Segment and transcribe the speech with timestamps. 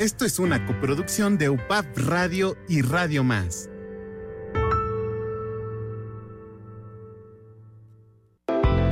[0.00, 3.68] Esto es una coproducción de UPAP Radio y Radio Más.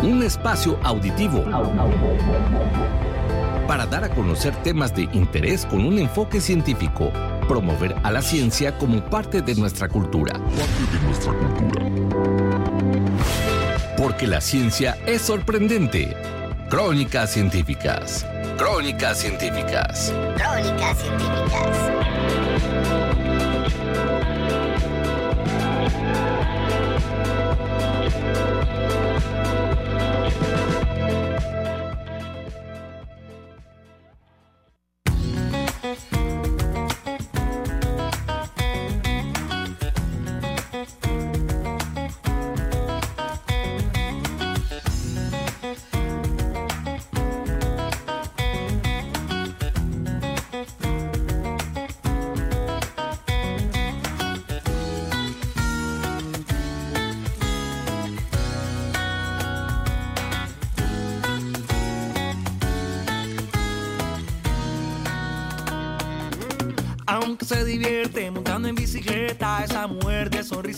[0.02, 1.42] Un espacio auditivo
[3.66, 7.10] para dar a conocer temas de interés con un enfoque científico,
[7.48, 10.34] promover a la ciencia como parte de nuestra cultura.
[10.34, 11.86] Parte de nuestra cultura.
[13.96, 16.14] Porque la ciencia es sorprendente.
[16.68, 18.26] Crónicas científicas.
[18.58, 20.12] Crónicas científicas.
[20.36, 22.17] Crónicas científicas.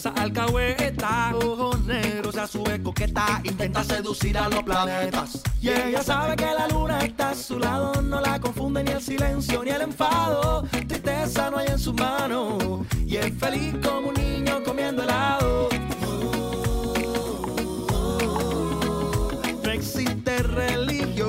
[0.00, 1.34] Sonrisa alcahueta.
[1.36, 3.40] Ojos negros, a su vez coqueta.
[3.44, 5.42] Intenta seducir a los planetas.
[5.60, 8.00] Y ella sabe que la luna está a su lado.
[8.02, 10.62] No la confunde ni el silencio ni el enfado.
[10.88, 12.86] Tristeza no hay en su mano.
[13.06, 15.68] Y es feliz como un niño comiendo helado.
[19.62, 21.19] No existe religión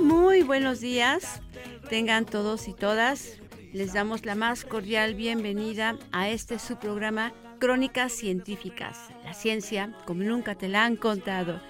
[0.00, 1.42] Muy buenos días.
[1.90, 3.40] Tengan todos y todas.
[3.72, 8.96] Les damos la más cordial bienvenida a este su programa Crónicas Científicas.
[9.24, 11.60] La ciencia como nunca te la han contado.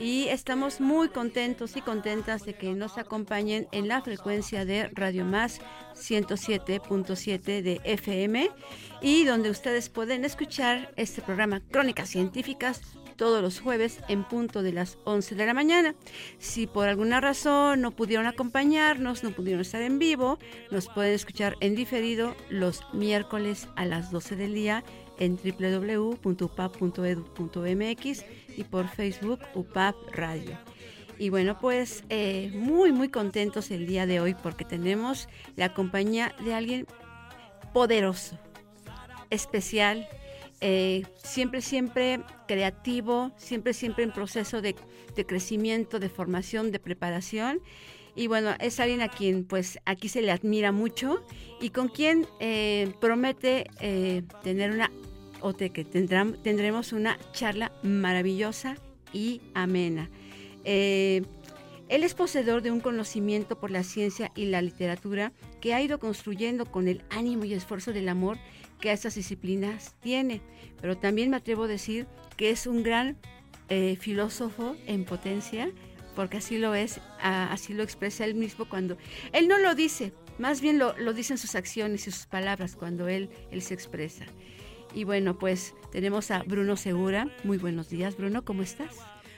[0.00, 5.26] Y estamos muy contentos y contentas de que nos acompañen en la frecuencia de Radio
[5.26, 5.60] Más
[5.94, 8.50] 107.7 de FM
[9.02, 12.80] y donde ustedes pueden escuchar este programa Crónicas Científicas
[13.20, 15.94] todos los jueves en punto de las 11 de la mañana.
[16.38, 20.38] Si por alguna razón no pudieron acompañarnos, no pudieron estar en vivo,
[20.70, 24.84] nos pueden escuchar en diferido los miércoles a las 12 del día
[25.18, 28.24] en www.upap.edu.mx
[28.56, 30.56] y por Facebook UPAP Radio.
[31.18, 36.34] Y bueno, pues eh, muy, muy contentos el día de hoy porque tenemos la compañía
[36.42, 36.86] de alguien
[37.74, 38.38] poderoso,
[39.28, 40.08] especial,
[40.60, 44.74] eh, siempre, siempre creativo, siempre, siempre en proceso de,
[45.26, 47.60] crecimiento, de formación, de preparación.
[48.14, 51.24] Y bueno, es alguien a quien pues aquí se le admira mucho
[51.60, 54.90] y con quien eh, promete eh, tener una,
[55.40, 58.76] o que tendremos una charla maravillosa
[59.12, 60.10] y amena.
[61.90, 65.98] Él es poseedor de un conocimiento por la ciencia y la literatura que ha ido
[65.98, 68.38] construyendo con el ánimo y esfuerzo del amor
[68.80, 70.40] que estas disciplinas tiene.
[70.80, 73.18] Pero también me atrevo a decir que es un gran
[73.68, 75.70] eh, filósofo en potencia,
[76.16, 78.96] porque así lo es, así lo expresa él mismo cuando
[79.32, 83.08] él no lo dice, más bien lo, lo dicen sus acciones y sus palabras cuando
[83.08, 84.24] él, él se expresa.
[84.94, 87.28] Y bueno, pues tenemos a Bruno Segura.
[87.44, 88.96] Muy buenos días, Bruno, ¿cómo estás?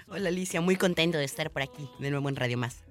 [0.08, 2.84] Hola Alicia, muy contento de estar por aquí de nuevo en Radio Más.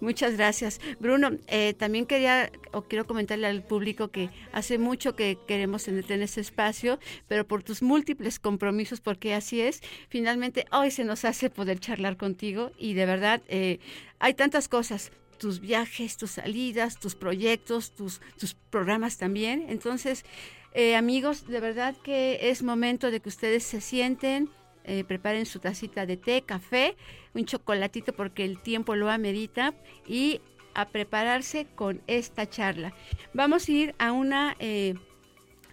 [0.00, 0.80] Muchas gracias.
[1.00, 6.14] Bruno, eh, también quería o quiero comentarle al público que hace mucho que queremos tenerte
[6.14, 11.24] en este espacio, pero por tus múltiples compromisos, porque así es, finalmente hoy se nos
[11.24, 13.80] hace poder charlar contigo y de verdad eh,
[14.18, 19.66] hay tantas cosas, tus viajes, tus salidas, tus proyectos, tus, tus programas también.
[19.68, 20.24] Entonces,
[20.72, 24.50] eh, amigos, de verdad que es momento de que ustedes se sienten,
[24.86, 26.96] eh, preparen su tacita de té, café,
[27.34, 29.74] un chocolatito porque el tiempo lo amerita
[30.06, 30.40] y
[30.74, 32.94] a prepararse con esta charla.
[33.32, 34.94] Vamos a ir a una eh,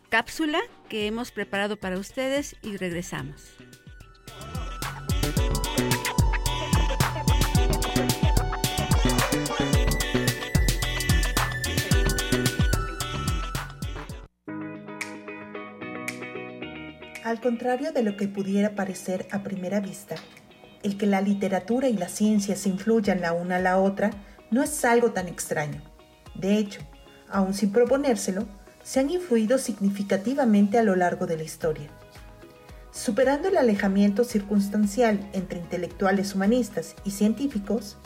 [0.09, 0.59] cápsula
[0.89, 3.55] que hemos preparado para ustedes y regresamos.
[17.33, 20.13] Al contrario de lo que pudiera parecer a primera vista,
[20.83, 24.12] el que la literatura y la ciencia se influyan la una a la otra
[24.51, 25.81] no es algo tan extraño.
[26.35, 26.81] De hecho,
[27.27, 28.45] aun sin proponérselo,
[28.83, 31.89] se han influido significativamente a lo largo de la historia.
[32.91, 37.97] Superando el alejamiento circunstancial entre intelectuales humanistas y científicos,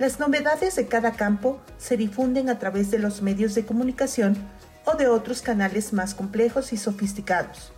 [0.00, 4.36] las novedades de cada campo se difunden a través de los medios de comunicación
[4.84, 7.72] o de otros canales más complejos y sofisticados,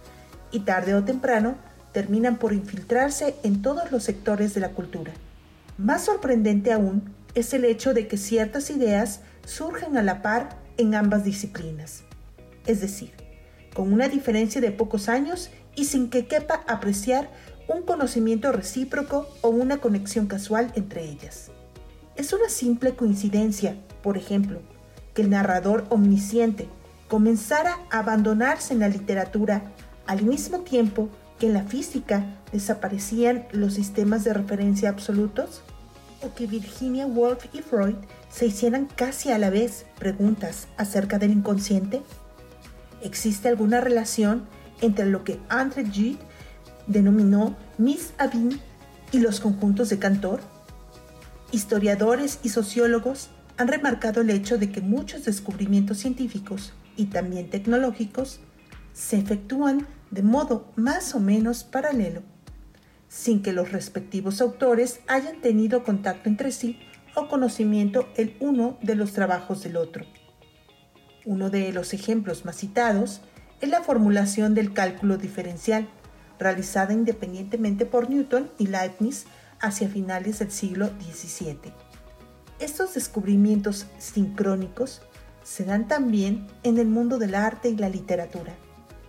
[0.55, 1.57] y tarde o temprano
[1.93, 5.13] terminan por infiltrarse en todos los sectores de la cultura.
[5.77, 10.95] Más sorprendente aún es el hecho de que ciertas ideas surgen a la par en
[10.95, 12.05] ambas disciplinas.
[12.67, 13.11] Es decir,
[13.75, 17.29] con una diferencia de pocos años y sin que quepa apreciar
[17.67, 21.51] un conocimiento recíproco o una conexión casual entre ellas.
[22.15, 24.61] Es una simple coincidencia, por ejemplo,
[25.15, 26.69] que el narrador omnisciente
[27.09, 29.73] comenzara a abandonarse en la literatura
[30.07, 31.09] al mismo tiempo
[31.39, 35.63] que en la física desaparecían los sistemas de referencia absolutos?
[36.23, 37.97] ¿O que Virginia Woolf y Freud
[38.31, 42.03] se hicieran casi a la vez preguntas acerca del inconsciente?
[43.03, 44.45] ¿Existe alguna relación
[44.81, 46.19] entre lo que André Gide
[46.87, 48.61] denominó Miss Abin
[49.13, 50.41] y los conjuntos de Cantor?
[51.53, 58.41] Historiadores y sociólogos han remarcado el hecho de que muchos descubrimientos científicos y también tecnológicos
[58.95, 62.23] se efectúan de modo más o menos paralelo,
[63.09, 66.79] sin que los respectivos autores hayan tenido contacto entre sí
[67.15, 70.07] o conocimiento el uno de los trabajos del otro.
[71.27, 73.21] Uno de los ejemplos más citados
[73.61, 75.89] es la formulación del cálculo diferencial,
[76.39, 79.27] realizada independientemente por Newton y Leibniz
[79.61, 81.73] hacia finales del siglo XVII.
[82.61, 85.03] Estos descubrimientos sincrónicos
[85.43, 88.55] se dan también en el mundo del arte y la literatura.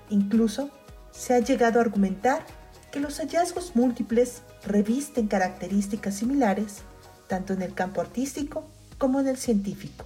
[0.10, 0.70] Incluso
[1.12, 2.46] se ha llegado a argumentar
[2.92, 6.84] que los hallazgos múltiples revisten características similares
[7.28, 8.66] tanto en el campo artístico
[8.98, 10.06] como en el científico.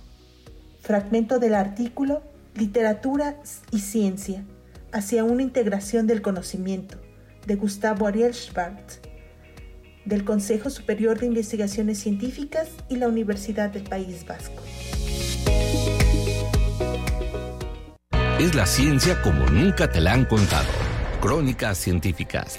[0.82, 2.22] Fragmento del artículo
[2.56, 3.38] Literatura
[3.72, 4.44] y Ciencia
[4.92, 6.98] hacia una integración del conocimiento
[7.46, 9.00] de Gustavo Ariel Schwartz
[10.06, 14.64] del Consejo Superior de Investigaciones Científicas y la Universidad del País Vasco.
[18.40, 20.70] Es la ciencia como nunca te la han contado.
[21.20, 22.58] Crónicas científicas.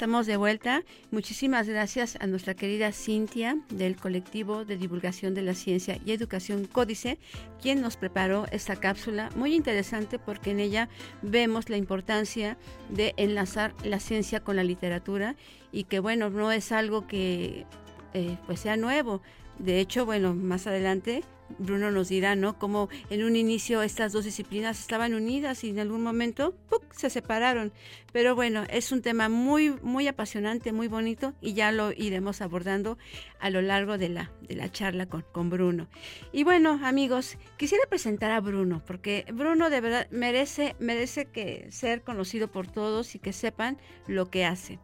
[0.00, 0.82] Estamos de vuelta.
[1.10, 6.64] Muchísimas gracias a nuestra querida Cintia del colectivo de divulgación de la ciencia y educación
[6.64, 7.18] Códice,
[7.60, 10.88] quien nos preparó esta cápsula muy interesante porque en ella
[11.20, 12.56] vemos la importancia
[12.88, 15.36] de enlazar la ciencia con la literatura
[15.70, 17.66] y que bueno, no es algo que
[18.14, 19.20] eh, pues sea nuevo.
[19.58, 21.24] De hecho, bueno, más adelante
[21.58, 22.58] Bruno nos dirá, ¿no?
[22.58, 26.54] Cómo en un inicio estas dos disciplinas estaban unidas y en algún momento
[26.90, 27.72] se separaron.
[28.12, 32.98] Pero bueno, es un tema muy, muy apasionante, muy bonito y ya lo iremos abordando
[33.38, 35.88] a lo largo de la, de la charla con, con Bruno.
[36.32, 42.02] Y bueno, amigos, quisiera presentar a Bruno, porque Bruno de verdad merece, merece que ser
[42.02, 44.78] conocido por todos y que sepan lo que hace.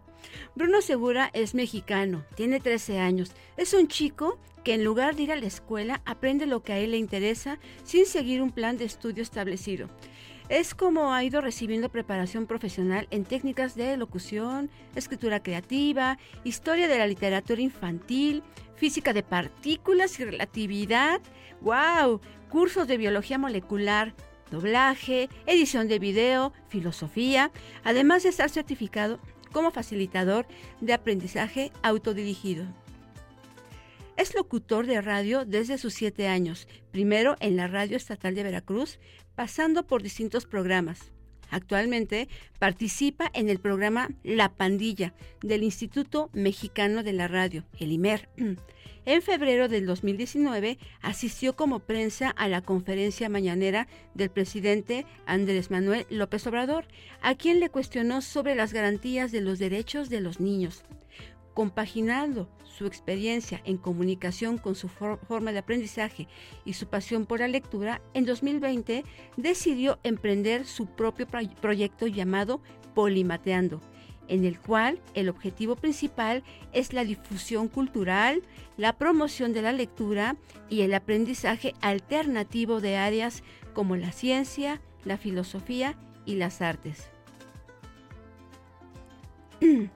[0.55, 5.31] Bruno Segura es mexicano, tiene 13 años, es un chico que en lugar de ir
[5.31, 8.85] a la escuela aprende lo que a él le interesa sin seguir un plan de
[8.85, 9.89] estudio establecido.
[10.49, 16.99] Es como ha ido recibiendo preparación profesional en técnicas de locución, escritura creativa, historia de
[16.99, 18.43] la literatura infantil,
[18.75, 21.21] física de partículas y relatividad,
[21.61, 22.21] wow,
[22.51, 24.15] cursos de biología molecular,
[24.51, 27.53] doblaje, edición de video, filosofía,
[27.85, 29.21] además de estar certificado
[29.53, 30.45] como facilitador
[30.81, 32.67] de aprendizaje autodirigido.
[34.17, 38.99] Es locutor de radio desde sus siete años, primero en la Radio Estatal de Veracruz,
[39.35, 41.13] pasando por distintos programas.
[41.51, 48.29] Actualmente participa en el programa La Pandilla del Instituto Mexicano de la Radio, el IMER.
[49.05, 56.07] En febrero del 2019 asistió como prensa a la conferencia mañanera del presidente Andrés Manuel
[56.11, 56.87] López Obrador,
[57.23, 60.83] a quien le cuestionó sobre las garantías de los derechos de los niños.
[61.57, 66.29] Compaginando su experiencia en comunicación con su forma de aprendizaje
[66.67, 69.05] y su pasión por la lectura, en 2020
[69.39, 72.61] decidió emprender su propio proyecto llamado
[72.95, 73.81] Polimateando
[74.29, 76.43] en el cual el objetivo principal
[76.75, 78.43] es la difusión cultural,
[78.77, 80.37] la promoción de la lectura
[80.69, 85.97] y el aprendizaje alternativo de áreas como la ciencia, la filosofía
[86.27, 87.09] y las artes.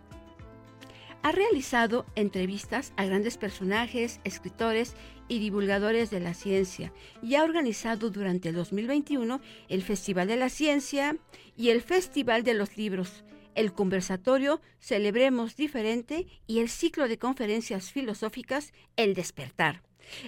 [1.22, 4.94] ha realizado entrevistas a grandes personajes, escritores
[5.28, 10.48] y divulgadores de la ciencia y ha organizado durante el 2021 el Festival de la
[10.48, 11.16] Ciencia
[11.56, 13.24] y el Festival de los Libros,
[13.54, 19.82] el conversatorio Celebremos Diferente y el ciclo de conferencias filosóficas El Despertar.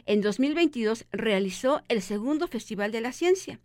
[0.06, 3.58] En 2022 realizó el segundo Festival de la Ciencia.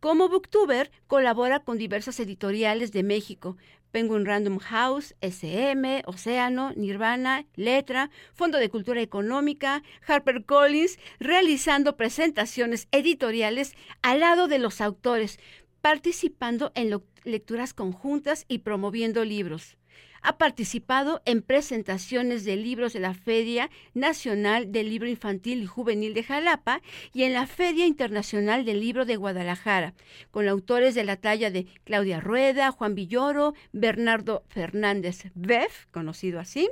[0.00, 3.56] Como booktuber colabora con diversas editoriales de México,
[3.90, 13.74] Penguin Random House, SM, Océano, Nirvana, Letra, Fondo de Cultura Económica, HarperCollins, realizando presentaciones editoriales
[14.02, 15.38] al lado de los autores,
[15.80, 19.78] participando en lecturas conjuntas y promoviendo libros.
[20.20, 26.12] Ha participado en presentaciones de libros de la Feria Nacional del Libro Infantil y Juvenil
[26.12, 26.82] de Jalapa
[27.12, 29.94] y en la Feria Internacional del Libro de Guadalajara,
[30.30, 36.68] con autores de la talla de Claudia Rueda, Juan Villoro, Bernardo Fernández Beff, conocido así,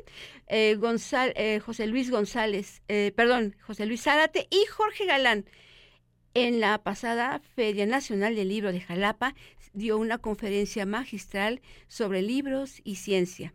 [0.49, 0.77] eh,
[1.37, 5.47] eh, José Luis González, eh, perdón, José Luis Zárate y Jorge Galán.
[6.39, 9.35] En la pasada Feria Nacional del Libro de Jalapa
[9.73, 13.55] dio una conferencia magistral sobre libros y ciencia.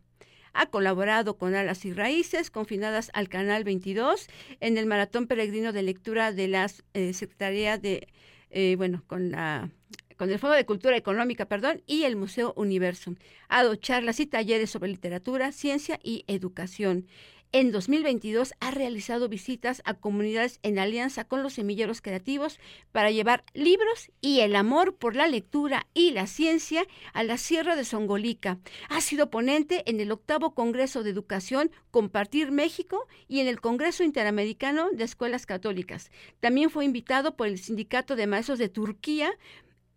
[0.53, 4.27] Ha colaborado con Alas y Raíces, confinadas al Canal 22,
[4.61, 8.07] en el Maratón Peregrino de Lectura de la eh, Secretaría de,
[8.49, 9.69] eh, bueno, con la
[10.17, 13.15] con el Fondo de Cultura Económica, perdón, y el Museo Universo.
[13.49, 17.07] Ha dado charlas y talleres sobre literatura, ciencia y educación.
[17.53, 22.61] En 2022 ha realizado visitas a comunidades en alianza con los semilleros creativos
[22.93, 27.75] para llevar libros y el amor por la lectura y la ciencia a la Sierra
[27.75, 28.59] de Songolica.
[28.87, 34.05] Ha sido ponente en el octavo Congreso de Educación Compartir México y en el Congreso
[34.05, 36.09] Interamericano de Escuelas Católicas.
[36.39, 39.29] También fue invitado por el Sindicato de Maestros de Turquía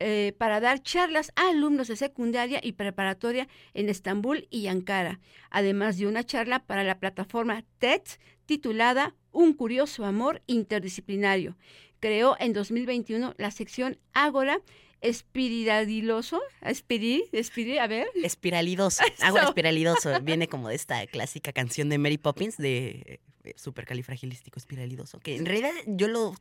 [0.01, 5.21] eh, para dar charlas a alumnos de secundaria y preparatoria en Estambul y Ankara,
[5.51, 8.03] además de una charla para la plataforma TED
[8.47, 11.57] titulada Un curioso amor interdisciplinario.
[12.01, 14.61] Creó en 2021 la sección Ágora
[15.01, 18.09] espiralidoso, espirí, espirí, a ver.
[18.23, 23.21] Espiralidoso, Ágora espiralidoso, viene como de esta clásica canción de Mary Poppins de eh,
[23.57, 26.35] supercalifragilístico espiralidoso, que en realidad yo lo,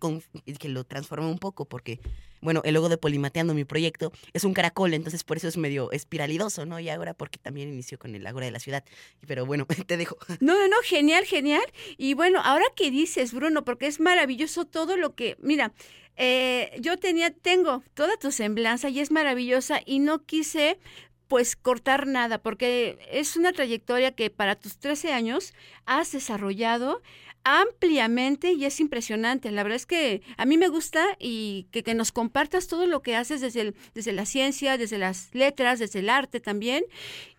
[0.60, 2.00] que lo transformé un poco porque,
[2.42, 5.92] bueno, el logo de Polimateando, mi proyecto, es un caracol, entonces por eso es medio
[5.92, 6.80] espiralidoso, ¿no?
[6.80, 8.84] Y ahora porque también inició con el Ágora de la Ciudad,
[9.28, 10.18] pero bueno, te dejo.
[10.40, 11.64] No, no, no, genial, genial.
[11.98, 15.74] Y bueno, ahora que dices, Bruno, porque es maravilloso todo lo que, mira,
[16.16, 20.80] eh, yo tenía, tengo toda tu semblanza y es maravillosa y no quise
[21.28, 25.54] pues cortar nada, porque es una trayectoria que para tus 13 años
[25.86, 27.02] has desarrollado
[27.44, 29.52] ampliamente y es impresionante.
[29.52, 33.16] La verdad es que a mí me gusta y que, nos compartas todo lo que
[33.16, 36.86] haces desde, desde la ciencia, desde las letras, desde el arte también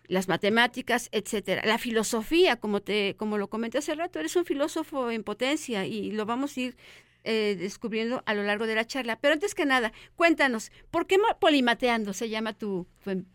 [0.07, 1.63] las matemáticas, etcétera.
[1.65, 6.11] La filosofía, como te, como lo comenté hace rato, eres un filósofo en potencia y
[6.11, 6.77] lo vamos a ir
[7.23, 9.17] eh, descubriendo a lo largo de la charla.
[9.19, 13.25] Pero antes que nada, cuéntanos, ¿por qué Polimateando se llama tu, tu,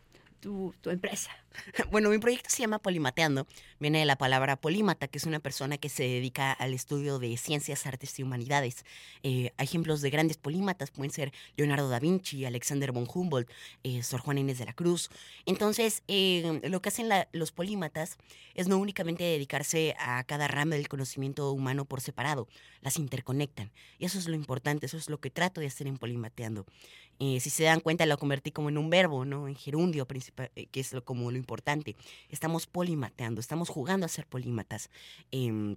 [0.41, 1.31] tu empresa?
[1.91, 3.47] Bueno, mi proyecto se llama Polimateando.
[3.79, 7.37] Viene de la palabra polímata, que es una persona que se dedica al estudio de
[7.37, 8.85] ciencias, artes y humanidades.
[9.23, 13.51] Eh, ejemplos de grandes polímatas pueden ser Leonardo da Vinci, Alexander von Humboldt,
[13.83, 15.11] eh, Sor Juan Inés de la Cruz.
[15.47, 18.17] Entonces, eh, lo que hacen los polímatas
[18.55, 22.49] es no únicamente dedicarse a cada rama del conocimiento humano por separado,
[22.81, 23.71] las interconectan.
[23.99, 26.67] Y eso es lo importante, eso es lo que trato de hacer en Polimateando.
[27.21, 29.47] Si se dan cuenta, lo convertí como en un verbo, ¿no?
[29.47, 31.95] En gerundio, principal, que es lo, como lo importante.
[32.31, 34.91] Estamos polimateando, estamos jugando a ser polímatas
[35.31, 35.77] em,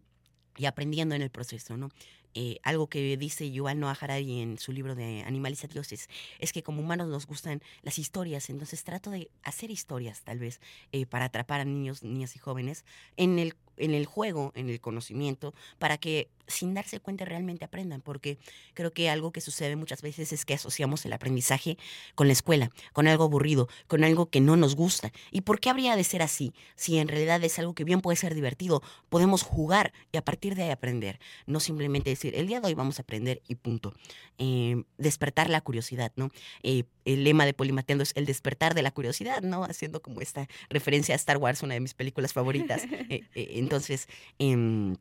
[0.57, 1.89] y aprendiendo en el proceso, ¿no?
[2.35, 6.09] Eh, algo que dice Yuval Noah Harari en su libro de Animales y Dioses,
[6.39, 10.59] es que como humanos nos gustan las historias, entonces trato de hacer historias tal vez
[10.91, 12.85] eh, para atrapar a niños, niñas y jóvenes
[13.17, 18.01] en el en el juego, en el conocimiento, para que sin darse cuenta realmente aprendan,
[18.01, 18.37] porque
[18.73, 21.77] creo que algo que sucede muchas veces es que asociamos el aprendizaje
[22.15, 25.11] con la escuela, con algo aburrido, con algo que no nos gusta.
[25.31, 26.53] ¿Y por qué habría de ser así?
[26.75, 30.55] Si en realidad es algo que bien puede ser divertido, podemos jugar y a partir
[30.55, 33.93] de ahí aprender, no simplemente decir, el día de hoy vamos a aprender y punto.
[34.37, 36.31] Eh, despertar la curiosidad, ¿no?
[36.63, 39.63] Eh, el lema de Polimateando es el despertar de la curiosidad, ¿no?
[39.63, 42.83] Haciendo como esta referencia a Star Wars, una de mis películas favoritas.
[43.13, 44.07] Eh, entonces,
[44.39, 44.95] em,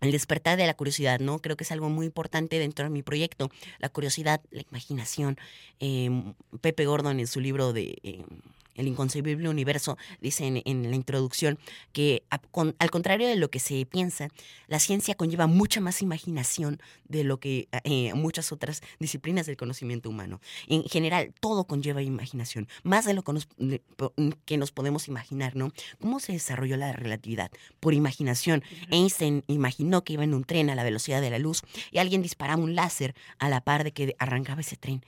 [0.00, 1.38] el despertar de la curiosidad, ¿no?
[1.38, 3.50] Creo que es algo muy importante dentro de mi proyecto.
[3.78, 5.38] La curiosidad, la imaginación.
[5.78, 8.24] Em, Pepe Gordon en su libro de em,
[8.74, 11.58] el inconcebible universo, dice en, la introducción
[11.92, 14.28] que al contrario de lo que se piensa,
[14.66, 20.08] la ciencia conlleva mucha más imaginación de lo que eh, muchas otras disciplinas del conocimiento
[20.08, 20.40] humano.
[20.68, 23.48] En general, todo conlleva imaginación, más de lo que nos,
[24.44, 25.72] que nos podemos imaginar, ¿no?
[26.00, 27.50] ¿Cómo se desarrolló la relatividad?
[27.80, 28.62] Por imaginación.
[28.90, 32.22] Einstein imaginó que iba en un tren a la velocidad de la luz y alguien
[32.22, 35.04] disparaba un láser a la par de que arrancaba ese tren.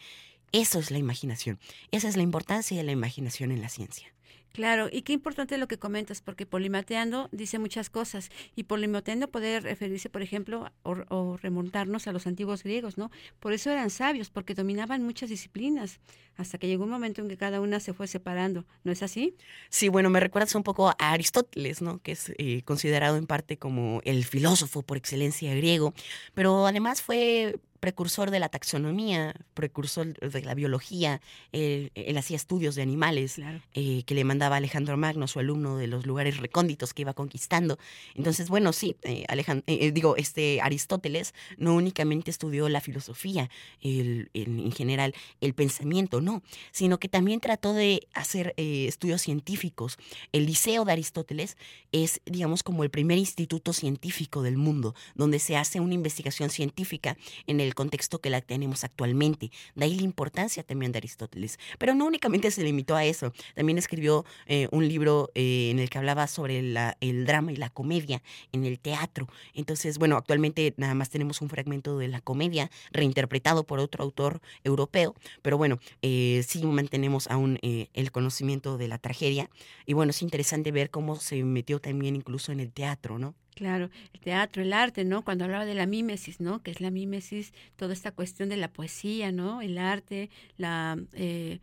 [0.53, 1.59] Eso es la imaginación.
[1.91, 4.13] Esa es la importancia de la imaginación en la ciencia.
[4.53, 9.61] Claro, y qué importante lo que comentas, porque polimateando dice muchas cosas, y polimateando puede
[9.61, 13.11] referirse, por ejemplo, o, remontarnos a los antiguos griegos, ¿no?
[13.41, 16.01] Por eso eran sabios, porque dominaban muchas disciplinas,
[16.37, 19.35] hasta que llegó un momento en que cada una se fue separando, ¿no es así?
[19.71, 22.01] Sí, bueno, me recuerdas un poco a Aristóteles, ¿no?
[22.01, 25.95] Que es eh, considerado en parte como el filósofo por excelencia griego,
[26.35, 31.21] pero además fue precursor de la taxonomía, precursor de la biología,
[31.51, 33.41] él, hacía estudios de animales
[33.75, 37.81] eh, que le mandaba Alejandro Magno, su alumno de los lugares recónditos que iba conquistando.
[38.15, 39.27] Entonces, bueno, sí, eh,
[39.67, 43.51] eh, digo, este Aristóteles no únicamente estudió la filosofía,
[43.83, 49.99] en general el pensamiento, no, sino que también trató de hacer estudios científicos.
[50.31, 51.57] El Liceo de Aristóteles
[51.91, 57.17] es, digamos, como el primer instituto científico del mundo, donde se hace una investigación científica
[57.49, 59.51] en el contexto que la tenemos actualmente.
[59.75, 61.59] De ahí la importancia también de Aristóteles.
[61.79, 65.91] Pero no únicamente se limitó a eso, también escribió eh, un libro eh, en el
[65.91, 69.29] que hablaba sobre el drama y la comedia en el teatro.
[69.55, 74.41] Entonces, bueno, actualmente nada más tenemos un fragmento de la comedia reinterpretado por otro autor
[74.65, 79.51] europeo, pero bueno, eh, sí mantenemos aún el conocimiento de la tragedia.
[79.87, 83.35] Y bueno, es interesante ver cómo se metió también incluso en el teatro, ¿no?
[83.55, 85.23] Claro, el teatro, el arte, ¿no?
[85.25, 86.63] Cuando hablaba de la mímesis, ¿no?
[86.63, 89.61] Que es la mímesis, toda esta cuestión de la poesía, ¿no?
[89.61, 91.61] El arte, la, eh,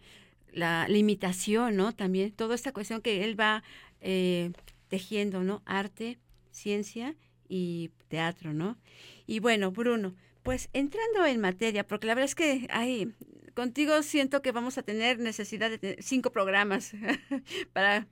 [0.54, 1.94] la, imitación, ¿no?
[1.96, 3.64] También toda esta cuestión que él va
[4.02, 4.52] eh,
[4.88, 5.64] tejiendo, ¿no?
[5.66, 6.20] Arte,
[6.52, 7.16] ciencia
[7.48, 8.78] y teatro, ¿no?
[9.26, 13.14] Y bueno, Bruno, pues entrando en materia, porque la verdad es que hay,
[13.56, 16.94] contigo siento que vamos a tener necesidad de tener cinco programas
[17.74, 18.08] para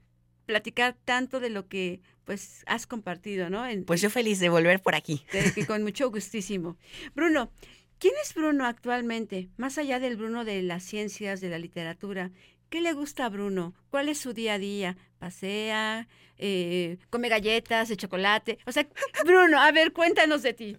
[0.48, 3.64] platicar tanto de lo que pues has compartido, ¿no?
[3.86, 5.24] pues yo feliz de volver por aquí.
[5.68, 6.76] con mucho gustísimo.
[7.14, 7.52] Bruno,
[8.00, 9.50] ¿quién es Bruno actualmente?
[9.58, 12.32] Más allá del Bruno de las ciencias, de la literatura,
[12.70, 13.74] ¿qué le gusta a Bruno?
[13.90, 14.98] ¿Cuál es su día a día?
[15.20, 16.08] ¿Pasea?
[16.38, 18.58] Eh, ¿Come galletas de chocolate?
[18.66, 18.88] O sea,
[19.26, 20.78] Bruno, a ver, cuéntanos de ti.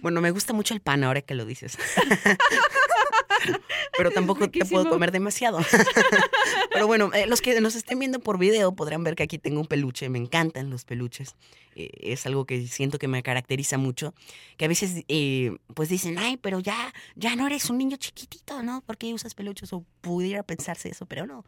[0.00, 1.78] Bueno, me gusta mucho el pan ahora que lo dices.
[3.96, 5.58] pero tampoco te puedo comer demasiado.
[6.78, 9.60] pero bueno, eh, los que nos estén viendo por video podrán ver que aquí tengo
[9.60, 10.08] un peluche.
[10.08, 11.34] Me encantan los peluches.
[11.74, 14.14] Eh, es algo que siento que me caracteriza mucho.
[14.56, 18.62] Que a veces, eh, pues dicen, ay, pero ya, ya no eres un niño chiquitito,
[18.62, 18.80] ¿no?
[18.82, 19.72] ¿Por qué usas peluches?
[19.72, 21.44] O pudiera pensarse eso, pero no.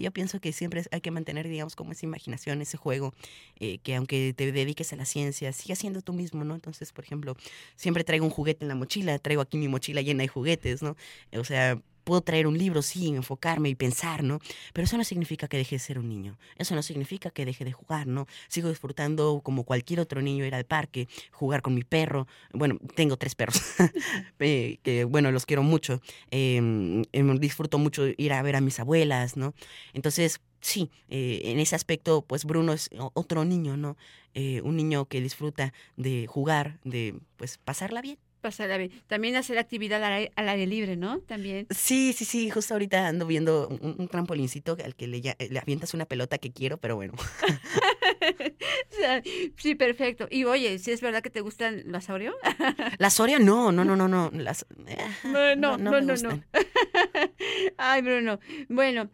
[0.00, 3.12] yo pienso que siempre hay que mantener, digamos, como esa imaginación, ese juego,
[3.58, 6.54] que aunque te dediques a la ciencia, siga siendo tú mismo, ¿no?
[6.54, 7.36] Entonces, por ejemplo,
[7.76, 10.96] siempre traigo un juguete en la mochila, traigo aquí mi mochila llena de juguetes, ¿no?
[11.36, 11.78] O sea,
[12.10, 14.40] puedo traer un libro, sí, enfocarme y pensar, ¿no?
[14.72, 16.36] Pero eso no significa que deje de ser un niño.
[16.56, 18.26] Eso no significa que deje de jugar, ¿no?
[18.48, 22.26] Sigo disfrutando como cualquier otro niño ir al parque, jugar con mi perro.
[22.52, 23.62] Bueno, tengo tres perros,
[24.40, 26.02] eh, que bueno, los quiero mucho.
[26.32, 29.54] Em, em, disfruto mucho ir a ver a mis abuelas, ¿no?
[29.94, 33.96] Entonces, sí, eh, en ese aspecto, pues Bruno es otro niño, ¿no?
[34.34, 38.90] Eh, un niño que disfruta de jugar, de pues pasarla bien pasarla bien.
[39.06, 41.20] También hacer actividad al aire, libre, ¿no?
[41.20, 41.66] También.
[41.70, 42.50] Sí, sí, sí.
[42.50, 46.78] Justo ahorita ando viendo un, trampolincito al que le, le, avientas una pelota que quiero,
[46.78, 47.14] pero bueno.
[49.56, 50.28] sí, perfecto.
[50.30, 52.34] Y oye, si es verdad que te gustan las Oreo.
[52.98, 54.30] las Oreo no, no, no, no, no.
[54.32, 56.42] Las, eh, no, no, no, no,
[57.76, 58.40] Ay, Bruno.
[58.68, 59.10] Bueno,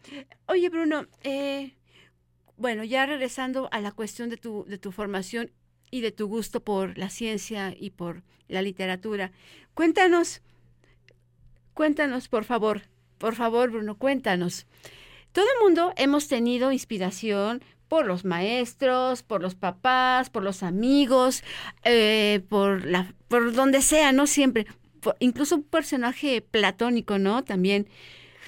[0.47, 1.77] oye, Bruno, eh,
[2.57, 5.51] bueno, ya regresando a la cuestión de tu, de tu formación
[5.91, 9.33] y de tu gusto por la ciencia y por la literatura.
[9.75, 10.43] Cuéntanos,
[11.75, 12.83] cuéntanos, por favor,
[13.19, 14.67] por favor, Bruno, cuéntanos.
[15.33, 21.45] Todo el mundo hemos tenido inspiración por los maestros, por los papás, por los amigos,
[21.85, 24.67] eh, por la, por donde sea, no siempre,
[25.19, 27.45] incluso un personaje platónico, ¿no?
[27.45, 27.89] También.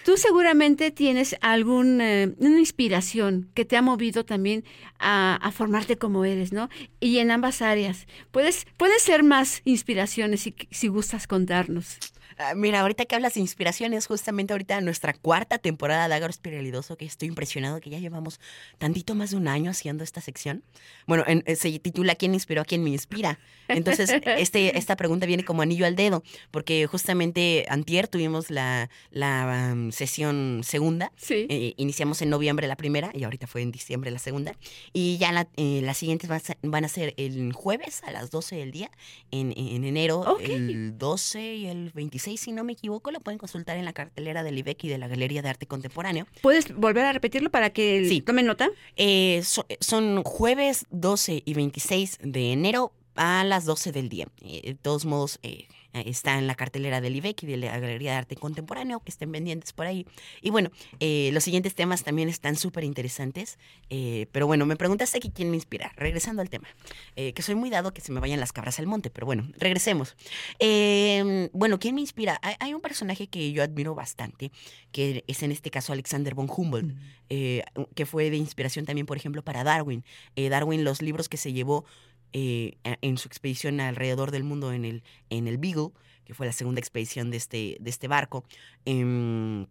[0.04, 4.64] Tú seguramente tienes alguna eh, inspiración que te ha movido también
[4.98, 6.68] a, formarte como eres, ¿no?
[7.00, 8.06] Y en ambas áreas.
[8.30, 11.98] Puedes, puedes ser más inspiraciones si, si gustas contarnos.
[12.40, 16.96] Ah, mira, ahorita que hablas de inspiraciones, justamente ahorita nuestra cuarta temporada de Ágaro Espiralidoso,
[16.96, 18.38] que estoy impresionado que ya llevamos
[18.78, 20.62] tantito más de un año haciendo esta sección.
[21.08, 23.40] Bueno, eh, se titula ¿Quién inspiró a quién me inspira?
[23.66, 26.22] Entonces, este, esta pregunta viene como anillo al dedo,
[26.52, 31.10] porque justamente antier tuvimos la, la sesión segunda.
[31.16, 31.46] Sí.
[31.48, 34.54] Eh, iniciamos en noviembre la primera y ahorita fue en diciembre la segunda.
[34.92, 36.30] Y ya la, eh, las siguientes
[36.62, 38.92] van a, ser, el jueves a las 12 del día,
[39.32, 43.84] en, enero, el 12 y el 26 si no me equivoco, lo pueden consultar en
[43.84, 46.26] la cartelera del IBEC y de la Galería de Arte Contemporáneo.
[46.42, 48.20] ¿Puedes volver a repetirlo para que sí.
[48.20, 48.68] tomen nota?
[48.96, 49.42] Eh,
[49.80, 54.28] son jueves 12 y 26 de enero a las 12 del día.
[54.40, 55.66] Eh, de todos modos, eh, eh,
[56.06, 59.32] está en la cartelera del IBEC y de la Galería de Arte Contemporáneo, que estén
[59.32, 60.06] pendientes por ahí.
[60.40, 63.58] Y bueno, eh, los siguientes temas también están súper interesantes,
[63.90, 65.92] eh, pero bueno, me preguntaste aquí quién me inspira.
[65.96, 66.68] Regresando al tema,
[67.16, 69.48] eh, que soy muy dado que se me vayan las cabras al monte, pero bueno,
[69.58, 70.16] regresemos.
[70.58, 72.38] Eh, bueno, ¿quién me inspira?
[72.42, 74.52] Hay, hay un personaje que yo admiro bastante,
[74.92, 76.94] que es en este caso Alexander von Humboldt,
[77.30, 77.62] eh,
[77.94, 80.04] que fue de inspiración también, por ejemplo, para Darwin.
[80.36, 81.84] Eh, Darwin, los libros que se llevó
[82.32, 85.90] eh, en su expedición alrededor del mundo en el, en el Beagle,
[86.24, 88.44] que fue la segunda expedición de este, de este barco,
[88.84, 89.66] em,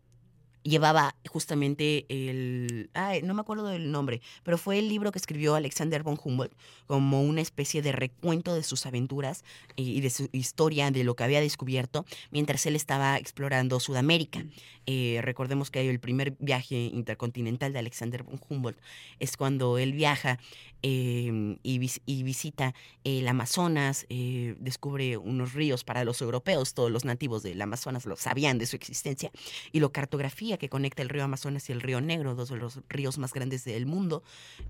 [0.67, 2.89] llevaba justamente el...
[2.93, 6.53] Ay, no me acuerdo del nombre, pero fue el libro que escribió Alexander von Humboldt
[6.87, 9.43] como una especie de recuento de sus aventuras
[9.75, 14.45] y y de su historia, de lo que había descubierto mientras él estaba explorando Sudamérica.
[14.85, 18.79] Eh, recordemos que el primer viaje intercontinental de Alexander von Humboldt
[19.19, 20.39] es cuando él viaja
[20.81, 27.03] y, vis- y visita el Amazonas, eh, descubre unos ríos para los europeos, todos los
[27.05, 29.31] nativos del Amazonas lo sabían de su existencia,
[29.71, 32.79] y lo cartografía que conecta el río Amazonas y el río Negro, dos de los
[32.89, 34.23] ríos más grandes del mundo.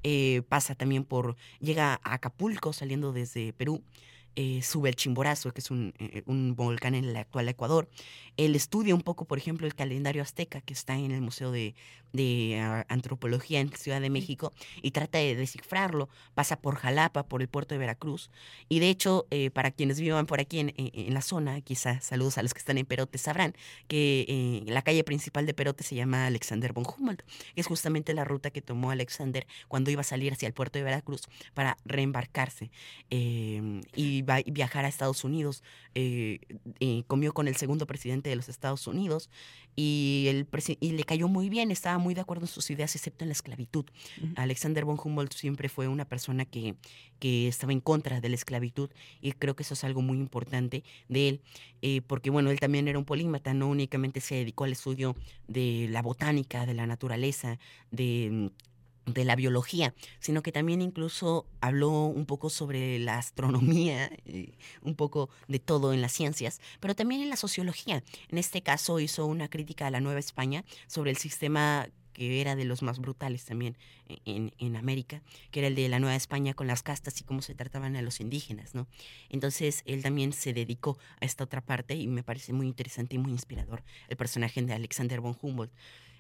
[0.04, 3.82] Eh, pasa también por, llega a Acapulco saliendo desde Perú.
[4.40, 7.90] Eh, sube el Chimborazo, que es un, eh, un volcán en el actual Ecuador.
[8.38, 11.74] Él estudia un poco, por ejemplo, el calendario azteca que está en el Museo de,
[12.14, 16.08] de, ah, Antropología en Ciudad de México y trata de descifrarlo.
[16.36, 18.30] Pasa por Jalapa, por el puerto de Veracruz.
[18.70, 22.04] Y de hecho, eh, para quienes vivan por aquí en, en- en la zona, quizás
[22.06, 23.56] saludos a los que están en Perote, sabrán
[23.88, 27.24] que eh, la calle principal de Perote se llama Alexander von Humboldt,
[27.56, 30.84] es justamente la ruta que tomó Alexander cuando iba a salir hacia el puerto de
[30.86, 31.24] Veracruz
[31.56, 32.70] para reembarcarse
[33.12, 35.64] va- y viajar a Estados Unidos.
[35.96, 36.40] Eh,
[36.80, 39.30] eh, comió con el segundo presidente de los Estados Unidos
[39.76, 40.48] y, el
[40.80, 43.34] y le cayó muy bien, estaba muy de acuerdo en sus ideas, excepto en la
[43.34, 43.86] esclavitud.
[44.36, 46.76] Alexander von Humboldt siempre fue una persona que,
[47.20, 48.90] que estaba en contra de la esclavitud
[49.22, 51.42] y creo que eso es algo muy importante de él,
[51.82, 55.16] eh, porque bueno, él también era un polímata, no únicamente se dedicó al estudio
[55.48, 57.60] de la botánica, de la naturaleza,
[57.92, 58.52] de
[59.08, 64.96] de la biología, sino que también incluso habló un poco sobre la astronomía, eh, un
[64.96, 68.04] poco de todo en las ciencias, pero también en la sociología.
[68.30, 72.56] En este caso hizo una crítica a la Nueva España sobre el sistema que era
[72.56, 73.78] de los más brutales también
[74.26, 77.44] en, en América, que era el de la Nueva España con las castas y cómo
[77.44, 78.88] se trataban a los indígenas, ¿no?
[79.30, 83.20] Entonces él también se dedicó a esta otra parte y me parece muy interesante y
[83.20, 85.72] muy inspirador el personaje de Alexander von Humboldt.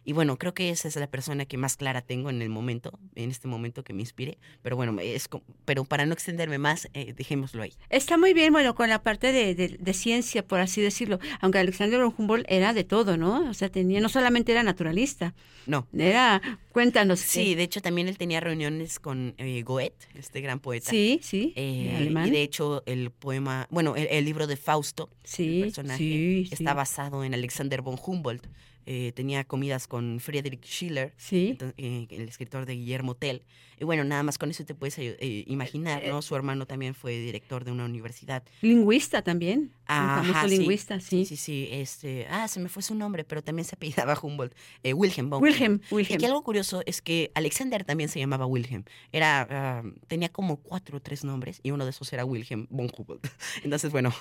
[0.09, 2.97] Y bueno, creo que esa es la persona que más clara tengo en el momento,
[3.15, 4.37] en este momento que me inspire.
[4.61, 5.27] Pero bueno, es,
[5.65, 7.73] pero para no extenderme más, eh, dejémoslo ahí.
[7.89, 11.19] Está muy bien, bueno, con la parte de, de- de ciencia, por así decirlo.
[11.41, 13.49] Aunque Alexander von Humboldt era de todo, ¿no?
[13.49, 15.85] O sea, tenía, no solamente era naturalista, No.
[15.91, 16.41] era,
[16.71, 17.19] cuéntanos.
[17.19, 20.89] Sí, de hecho también él tenía reuniones con eh, Goethe, este gran poeta.
[20.89, 22.29] Sí, sí, Eh, alemán.
[22.29, 26.45] y de hecho el poema, bueno, el, el libro de Fausto, sí, el personaje, sí,
[26.47, 26.53] sí.
[26.53, 28.47] está basado en Alexander von Humboldt.
[28.89, 31.57] Eh, tenía comidas con Friedrich Schiller, Sí.
[31.75, 33.43] Eh, el escritor de Guillermo Tell.
[33.79, 36.21] Y bueno, nada más con eso te puedes eh, imaginar, ¿no?
[36.21, 38.43] Su hermano también fue director de una universidad.
[38.61, 39.73] Lingüista también.
[39.87, 40.57] Ajá, un famoso sí.
[40.57, 41.25] lingüista, sí.
[41.25, 45.29] Sí, sí, este, ah, se me fue su nombre, pero también se apellidaba Humboldt, Wilhelm
[45.29, 45.81] von Wilhelm.
[45.91, 46.19] Y Wilhelm.
[46.19, 48.85] que algo curioso es que Alexander también se llamaba Wilhelm.
[49.11, 52.89] Era, ah, tenía como cuatro o tres nombres y uno de esos era Wilhelm von
[52.97, 53.27] Humboldt.
[53.63, 54.13] Entonces, bueno,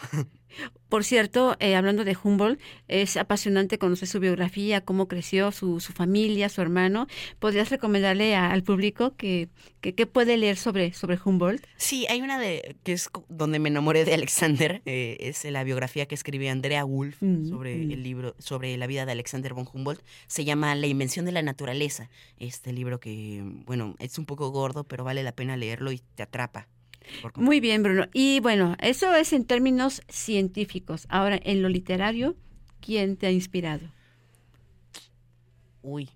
[0.88, 6.48] Por cierto, hablando de Humboldt, es apasionante conocer su biografía, cómo creció, su, su familia,
[6.48, 7.06] su hermano.
[7.38, 9.48] ¿Podrías recomendarle a- al público que,
[9.80, 11.64] que, que puede leer sobre, sobre Humboldt?
[11.76, 16.06] sí, hay una de que es donde me enamoré de Alexander, eh, es la biografía
[16.06, 17.90] que escribió Andrea Wolf Mm, sobre mm.
[17.92, 20.02] el libro, sobre la vida de Alexander von Humboldt.
[20.26, 22.08] Se llama La invención de la naturaleza.
[22.38, 26.22] Este libro que, bueno, es un poco gordo, pero vale la pena leerlo y te
[26.22, 26.68] atrapa.
[27.36, 28.06] Muy bien, Bruno.
[28.12, 31.06] Y bueno, eso es en términos científicos.
[31.08, 32.34] Ahora, en lo literario,
[32.80, 33.86] ¿quién te ha inspirado?
[35.88, 36.10] Uy,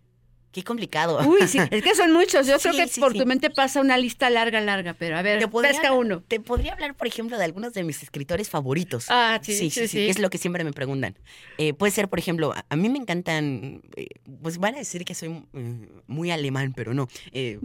[0.52, 1.20] qué complicado.
[1.28, 2.44] Uy, sí, es que son muchos.
[2.44, 3.18] Yo creo que sí, por sí.
[3.20, 6.22] tu mente pasa una lista larga, larga, pero a ver, Te podría, pesca uno.
[6.26, 9.06] te podría hablar, por ejemplo, de algunos de mis escritores favoritos.
[9.10, 9.96] Ah, sí, sí, sí, sí.
[9.98, 11.16] que es lo que siempre me preguntan.
[11.56, 14.08] Eh, puede ser, por ejemplo, a, a mí me encantan, eh,
[14.42, 17.06] pues van a decir que soy eh, muy alemán, pero no.
[17.30, 17.60] Eh,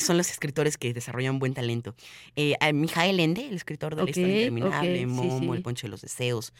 [0.00, 1.94] son los escritores que desarrollan buen talento.
[2.60, 5.54] A Mijael Ende, el escritor de Ok, La historia interminable, Momo.
[5.54, 6.54] El poncho de los deseos,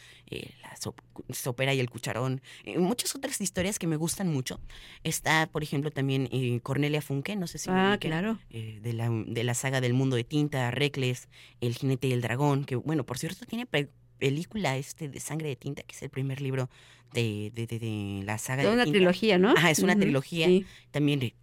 [0.61, 4.59] La sop- sopera y el cucharón, eh, muchas otras historias que me gustan mucho.
[5.03, 8.39] Está, por ejemplo, también eh, Cornelia Funke, no sé si Ah, claro.
[8.49, 11.27] eh, de, la, de la saga del mundo de tinta, Reckless,
[11.61, 15.49] El jinete y el dragón, que bueno, por cierto, tiene pe- película este de sangre
[15.49, 16.69] de tinta, que es el primer libro
[17.13, 18.97] de, de, de- de la saga de una tinta.
[18.97, 19.49] trilogía, ¿no?
[19.51, 20.47] Ajá, es una trilogía.
[20.47, 20.65] sí.
[20.91, 21.35] También eh,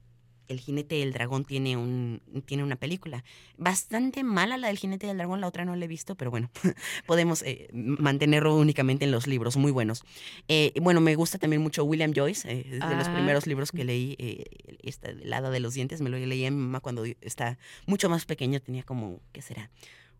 [0.49, 3.25] El jinete del dragón tiene, un, tiene una película.
[3.57, 6.51] Bastante mala la del jinete del dragón, la otra no la he visto, pero bueno,
[7.07, 10.05] podemos eh, mantenerlo únicamente en los libros, muy buenos.
[10.49, 13.15] Eh, bueno, me gusta también mucho William Joyce, eh, de los Ah.
[13.15, 14.45] primeros libros que leí, eh,
[14.83, 18.09] esta, El hada de los dientes, me lo leí a mi mamá cuando está mucho
[18.09, 19.71] más pequeño, tenía como, ¿qué será?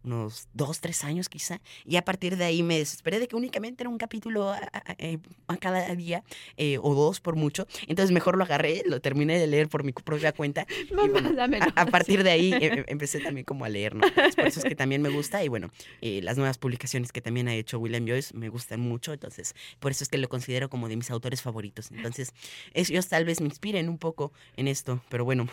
[0.05, 3.83] Unos dos, tres años quizá, y a partir de ahí me desesperé de que únicamente
[3.83, 6.23] era un capítulo a, a- a- a cada día,
[6.57, 9.93] eh, o dos por mucho, entonces mejor lo agarré, lo terminé de leer por mi
[9.93, 11.67] propia cuenta, y Mamá, bueno, dámelo.
[11.77, 14.03] a, a partir de ahí eh, empecé también como a leer, ¿no?
[14.37, 17.49] Por eso es que también me gusta, y bueno, eh, las nuevas publicaciones que también
[17.49, 20.89] ha hecho William Joyce me gustan mucho, entonces por eso es que lo considero como
[20.89, 22.33] de mis autores favoritos, entonces
[22.75, 25.49] ellos tal vez me inspiren un poco en esto, pero bueno,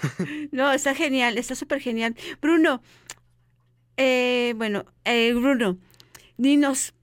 [0.51, 2.15] No, está genial, está súper genial.
[2.41, 2.81] Bruno,
[3.97, 5.77] eh, bueno, eh, Bruno,
[6.37, 6.93] dinos,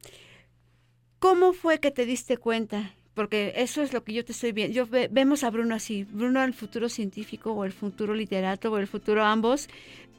[1.19, 2.95] ¿cómo fue que te diste cuenta?
[3.15, 4.75] Porque eso es lo que yo te estoy viendo.
[4.75, 8.79] Yo ve- vemos a Bruno así, Bruno el futuro científico o el futuro literato o
[8.79, 9.69] el futuro ambos.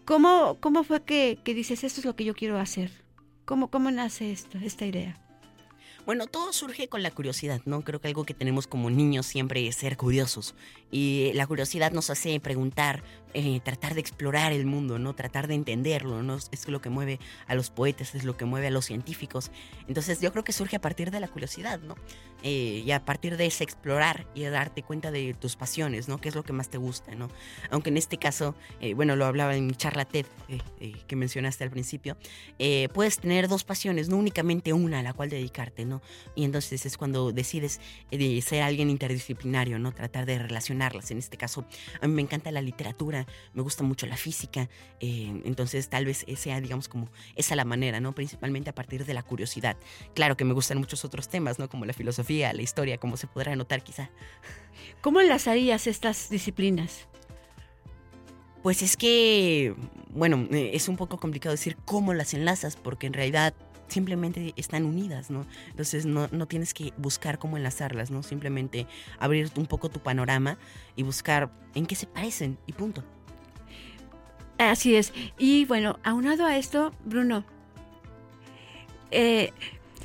[0.06, 2.92] ¿Cómo, cómo fue que, que dices, esto es lo que yo quiero hacer?
[3.46, 5.20] ¿Cómo, cómo nace esto, esta idea?
[6.06, 7.82] Bueno, todo surge con la curiosidad, ¿no?
[7.82, 10.54] Creo que algo que tenemos como niños siempre es ser curiosos.
[10.94, 13.04] Y la curiosidad nos hace preguntar,
[13.34, 15.16] eh, tratar de explorar el mundo, ¿no?
[15.16, 16.38] Tratar de entenderlo, ¿no?
[16.52, 19.50] Es lo que mueve a los poetas, es lo que mueve a los científicos.
[19.88, 21.96] Entonces yo creo que surge a partir de la curiosidad, ¿no?
[22.44, 26.20] Eh, y a partir de ese explorar y darte cuenta de tus pasiones, ¿no?
[26.20, 27.30] ¿Qué es lo que más te gusta, ¿no?
[27.72, 30.28] Aunque en este caso, eh, bueno, lo hablaba en mi charla TED
[31.08, 32.18] que mencionaste al principio,
[32.94, 36.02] puedes tener dos pasiones, no únicamente una a la cual dedicarte, ¿no?
[36.36, 37.80] Y entonces es cuando decides
[38.12, 39.94] de ser alguien interdisciplinario, ¿no?
[39.94, 40.38] Tratar de
[41.10, 41.66] En este caso,
[42.02, 44.70] a mí me encanta la literatura, me gusta mucho la física,
[45.00, 48.14] eh, entonces tal vez sea, digamos, como esa la manera, ¿no?
[48.14, 49.78] Principalmente a partir de la curiosidad.
[50.14, 51.70] Claro que me gustan muchos otros temas, ¿no?
[51.70, 54.10] Como la filosofía, la historia, como se podrá notar quizá.
[55.02, 57.08] ¿Cómo enlazarías estas disciplinas?
[58.62, 59.76] Pues es que,
[60.10, 63.54] bueno, eh, es un poco complicado decir cómo las enlazas, porque en realidad
[63.94, 65.46] simplemente están unidas, ¿no?
[65.70, 68.24] Entonces no, no tienes que buscar cómo enlazarlas, ¿no?
[68.24, 68.88] Simplemente
[69.20, 70.58] abrir un poco tu panorama
[70.96, 73.04] y buscar en qué se parecen y punto.
[74.58, 75.14] Así es.
[75.38, 77.46] Y bueno, aunado a esto, Bruno,
[79.12, 79.52] eh,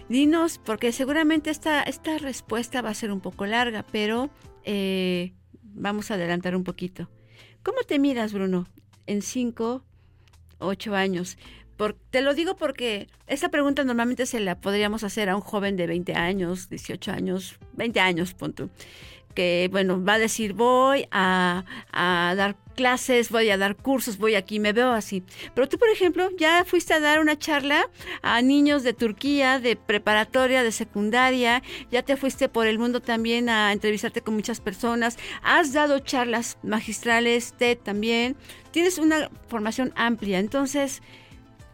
[0.08, 4.30] dinos, porque seguramente esta, esta respuesta va a ser un poco larga, pero
[4.64, 7.08] eh, vamos a adelantar un poquito.
[7.62, 8.66] ¿Cómo te miras, Bruno,
[9.06, 9.84] en cinco,
[10.58, 11.38] ocho años?
[11.78, 15.76] Por- te lo digo porque esta pregunta normalmente se la podríamos hacer a un joven
[15.76, 18.68] de 20 años, 18 años, 20 años, punto.
[19.34, 24.34] Que, bueno, va a decir, voy a, a dar clases, voy a dar cursos, voy
[24.34, 25.22] aquí, me veo así.
[25.54, 27.88] Pero tú, por ejemplo, ya fuiste a dar una charla
[28.22, 31.62] a niños de Turquía, de preparatoria, de secundaria,
[31.92, 36.58] ya te fuiste por el mundo también a entrevistarte con muchas personas, has dado charlas
[36.64, 38.34] magistrales, TED también,
[38.72, 41.02] tienes una formación amplia, entonces,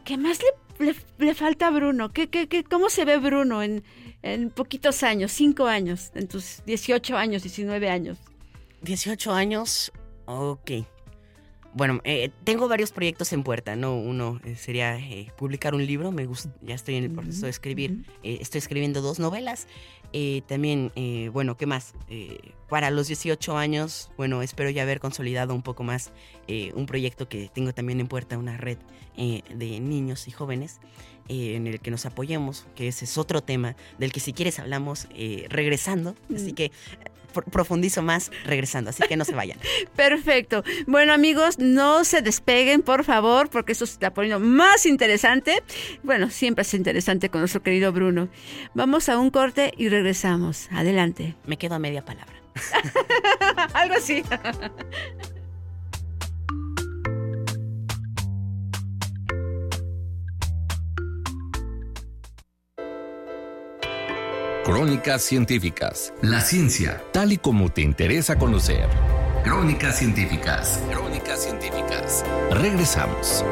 [0.04, 0.38] ¿qué más
[0.78, 2.12] le, le- falta a Bruno?
[2.12, 3.82] ¿Qué, qué, qué- cómo se ve Bruno en,
[4.22, 8.18] en poquitos años, cinco años, en tus 18 años, 19 años?
[8.82, 9.92] 18 años,
[10.26, 10.70] ok.
[11.74, 13.96] Bueno, eh, tengo varios proyectos en puerta, ¿no?
[13.96, 17.50] Uno eh, sería eh, publicar un libro, me gusta, ya estoy en el proceso de
[17.50, 19.66] escribir, eh, estoy escribiendo dos novelas.
[20.12, 21.92] Eh, también, eh, bueno, ¿qué más?
[22.68, 26.12] Para los 18 años, bueno, espero ya haber consolidado un poco más
[26.46, 28.78] eh, un proyecto que tengo también en puerta, una red
[29.16, 30.80] de niños y jóvenes
[31.28, 34.58] eh, en el que nos apoyemos, que ese es otro tema del que si quieres
[34.58, 36.70] hablamos eh, regresando, así que
[37.34, 39.58] profundizo más regresando, así que no se vayan.
[39.96, 40.64] Perfecto.
[40.86, 45.62] Bueno, amigos, no se despeguen, por favor, porque eso se está poniendo más interesante.
[46.02, 48.28] Bueno, siempre es interesante con nuestro querido Bruno.
[48.74, 50.68] Vamos a un corte y regresamos.
[50.72, 51.34] Adelante.
[51.46, 52.34] Me quedo a media palabra.
[53.74, 54.22] Algo así.
[64.64, 66.14] Crónicas científicas.
[66.22, 68.88] La ciencia, tal y como te interesa conocer.
[69.44, 70.80] Crónicas científicas.
[70.90, 72.24] Crónicas científicas.
[72.50, 73.44] Regresamos.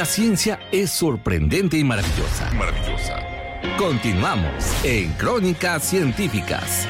[0.00, 2.50] La ciencia es sorprendente y maravillosa.
[2.52, 3.22] Maravillosa.
[3.76, 4.50] Continuamos
[4.82, 6.88] en Crónicas Científicas.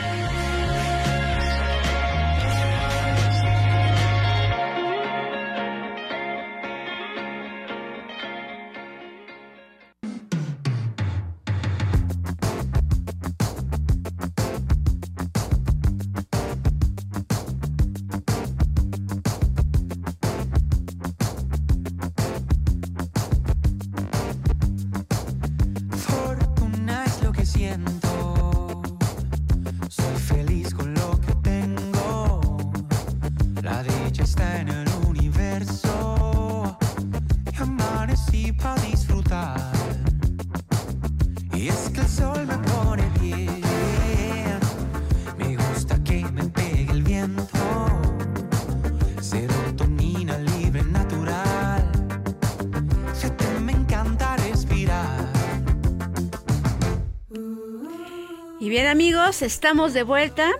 [59.30, 60.50] Estamos de vuelta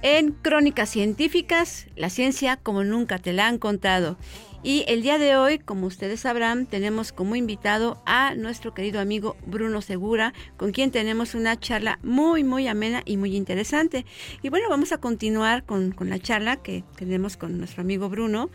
[0.00, 4.16] en Crónicas Científicas, la ciencia como nunca te la han contado.
[4.62, 9.36] Y el día de hoy, como ustedes sabrán, tenemos como invitado a nuestro querido amigo
[9.44, 14.06] Bruno Segura, con quien tenemos una charla muy, muy amena y muy interesante.
[14.40, 18.50] Y bueno, vamos a continuar con, la charla que tenemos con nuestro amigo Bruno.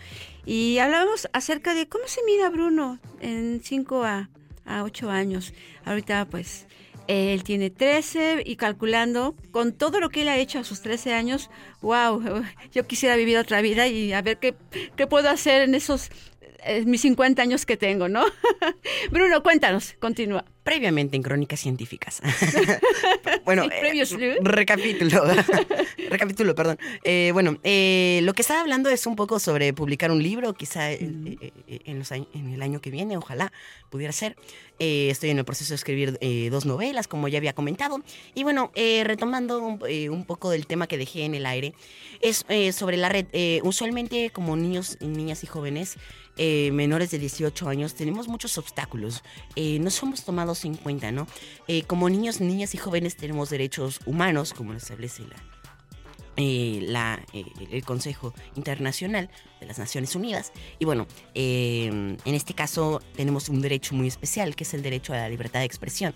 [0.45, 4.29] Y hablábamos acerca de cómo se mira Bruno en 5 a,
[4.65, 5.53] a 8 años.
[5.83, 6.67] Ahorita pues
[7.07, 11.13] él tiene 13 y calculando con todo lo que él ha hecho a sus 13
[11.13, 11.49] años,
[11.81, 12.21] wow,
[12.73, 14.55] yo quisiera vivir otra vida y a ver qué,
[14.95, 16.09] qué puedo hacer en esos
[16.67, 18.25] eh, mis 50 años que tengo, ¿no?
[19.11, 20.43] Bruno, cuéntanos, continúa.
[20.63, 22.21] Previamente en Crónicas Científicas.
[23.45, 25.23] bueno, eh, recapítulo.
[26.09, 26.77] recapítulo, perdón.
[27.05, 31.39] Eh, bueno, lo que estaba hablando es un poco sobre publicar un libro, quizá en,
[31.67, 33.53] en, el año que viene, ojalá
[33.89, 34.35] pudiera ser.
[34.79, 36.19] Estoy en el proceso de escribir
[36.51, 38.01] dos novelas, como ya había comentado.
[38.33, 38.71] Y bueno,
[39.03, 39.79] retomando un,
[40.11, 41.73] un, poco del tema que dejé en el aire,
[42.21, 43.25] es sobre la red.
[43.63, 45.97] usualmente como niños, niñas y jóvenes,
[46.37, 49.23] eh, menores de 18 años tenemos muchos obstáculos.
[49.55, 51.27] Eh, no somos tomados en cuenta, ¿no?
[51.67, 55.35] Eh, como niños, niñas y jóvenes tenemos derechos humanos, como lo establece la,
[56.37, 60.51] la, el Consejo Internacional de las Naciones Unidas.
[60.79, 65.17] Y bueno, en este caso tenemos un derecho muy especial, que es el derecho a
[65.17, 66.13] la libertad de expresión.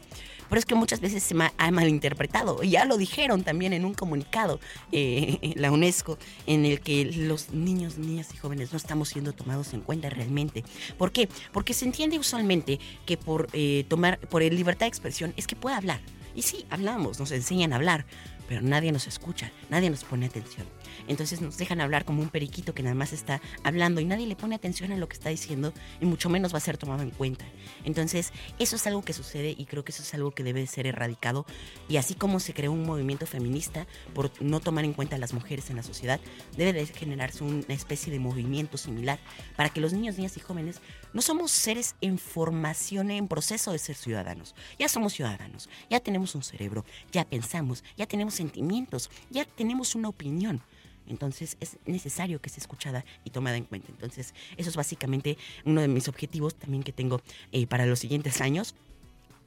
[0.52, 2.62] Pero es que muchas veces se ha malinterpretado.
[2.62, 4.60] Y ya lo dijeron también en un comunicado,
[4.92, 9.74] eh, la UNESCO, en el que los niños, niñas y jóvenes no estamos siendo tomados
[9.74, 10.66] en cuenta realmente.
[10.98, 11.30] ¿Por qué?
[11.54, 15.78] Porque se entiende usualmente que por eh, tomar, por libertad de expresión es que puede
[15.78, 16.02] hablar.
[16.36, 18.06] Y sí, hablamos, nos enseñan a hablar,
[18.52, 20.68] pero nadie nos escucha, nadie nos pone atención.
[21.08, 24.36] Entonces nos dejan hablar como un periquito que nada más está hablando y nadie le
[24.36, 27.12] pone atención a lo que está diciendo y mucho menos va a ser tomado en
[27.12, 27.46] cuenta.
[27.86, 30.86] Entonces eso es algo que sucede y creo que eso es algo que debe ser
[30.86, 31.46] erradicado.
[31.88, 35.34] Y así como se creó un movimiento feminista por no tomar en cuenta a las
[35.34, 36.20] mujeres en la sociedad,
[36.58, 39.18] debe de generarse una especie de movimiento similar
[39.56, 40.82] para que los niños, niñas y jóvenes
[41.14, 44.56] no somos seres en formación, en proceso de ser ciudadanos.
[44.78, 46.84] Ya somos ciudadanos, ya tenemos un cerebro,
[47.14, 50.62] ya pensamos, ya tenemos sentimientos, ya tenemos una opinión.
[51.08, 53.90] Entonces es necesario que sea escuchada y tomada en cuenta.
[53.90, 58.42] Entonces eso es básicamente uno de mis objetivos también que tengo eh, para los siguientes
[58.42, 58.76] años.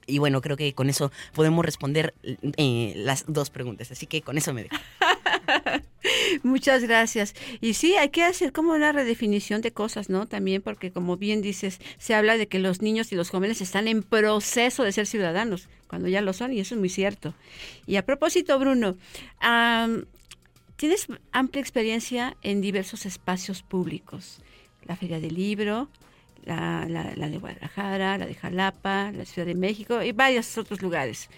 [0.06, 3.90] Y bueno, creo que con eso podemos responder eh, las dos preguntas.
[3.90, 4.76] Así que con eso me dejo.
[6.42, 7.34] Muchas gracias.
[7.60, 10.26] Y sí, hay que hacer como una redefinición de cosas, ¿no?
[10.26, 13.88] También porque, como bien dices, se habla de que los niños y los jóvenes están
[13.88, 17.34] en proceso de ser ciudadanos, cuando ya lo son, y eso es muy cierto.
[17.86, 18.96] Y a propósito, Bruno,
[20.76, 24.40] tienes amplia experiencia en diversos espacios públicos.
[24.84, 25.88] La Feria del Libro,
[26.44, 31.28] la, la, de Guadalajara, la de Jalapa, la Ciudad de México y varios otros lugares.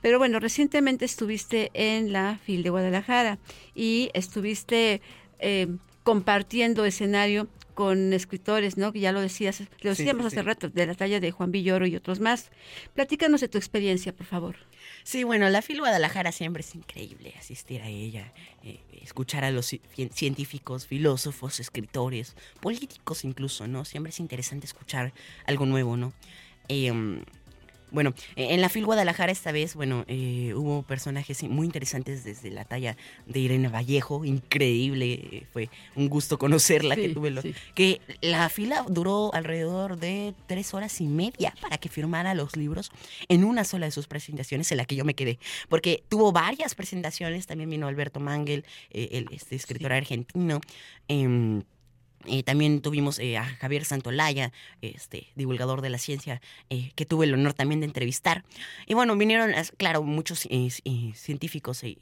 [0.00, 3.38] Pero bueno, recientemente estuviste en la FIL de Guadalajara
[3.74, 5.00] y estuviste
[5.38, 5.68] eh,
[6.02, 8.92] compartiendo escenario con escritores, ¿no?
[8.92, 11.96] Que ya lo decías, lo decíamos hace rato, de la talla de Juan Villoro y
[11.96, 12.50] otros más.
[12.94, 14.56] Platícanos de tu experiencia, por favor.
[15.04, 19.74] Sí, bueno, la FIL Guadalajara siempre es increíble asistir a ella, eh, escuchar a los
[20.12, 23.84] científicos, filósofos, escritores, políticos incluso, ¿no?
[23.84, 25.12] Siempre es interesante escuchar
[25.46, 26.12] algo nuevo, ¿no?
[26.68, 26.92] Eh,
[27.92, 32.50] bueno, e-, en la FIL Guadalajara esta vez, bueno, eh, hubo personajes muy interesantes desde
[32.50, 37.32] la talla de Irene Vallejo, increíble, eh, fue un gusto conocerla, que tuve
[37.74, 42.90] que la fila duró alrededor de tres horas y media para que firmara los libros
[43.28, 46.74] en una sola de sus presentaciones en la que yo me quedé, porque tuvo varias
[46.74, 50.60] presentaciones, también vino Alberto Mangel, eh, el este escritor argentino.
[51.08, 51.62] Em,
[52.26, 57.26] eh, también tuvimos eh, a Javier Santolaya, este, divulgador de la ciencia, eh, que tuve
[57.26, 58.44] el honor también de entrevistar.
[58.86, 60.48] Y bueno, vinieron, claro, muchos
[61.14, 61.98] científicos y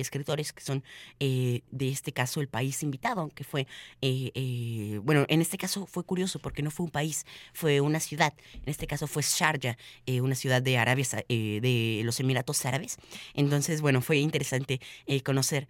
[0.00, 0.82] escritores que son
[1.20, 3.66] eh, de este caso el país invitado, que fue,
[4.00, 8.00] eh, eh, bueno, en este caso fue curioso porque no fue un país, fue una
[8.00, 9.76] ciudad, en este caso fue Sharjah,
[10.22, 12.96] una ciudad de Arabia, de los Emiratos Árabes.
[13.34, 14.80] Entonces, bueno, fue interesante
[15.24, 15.68] conocer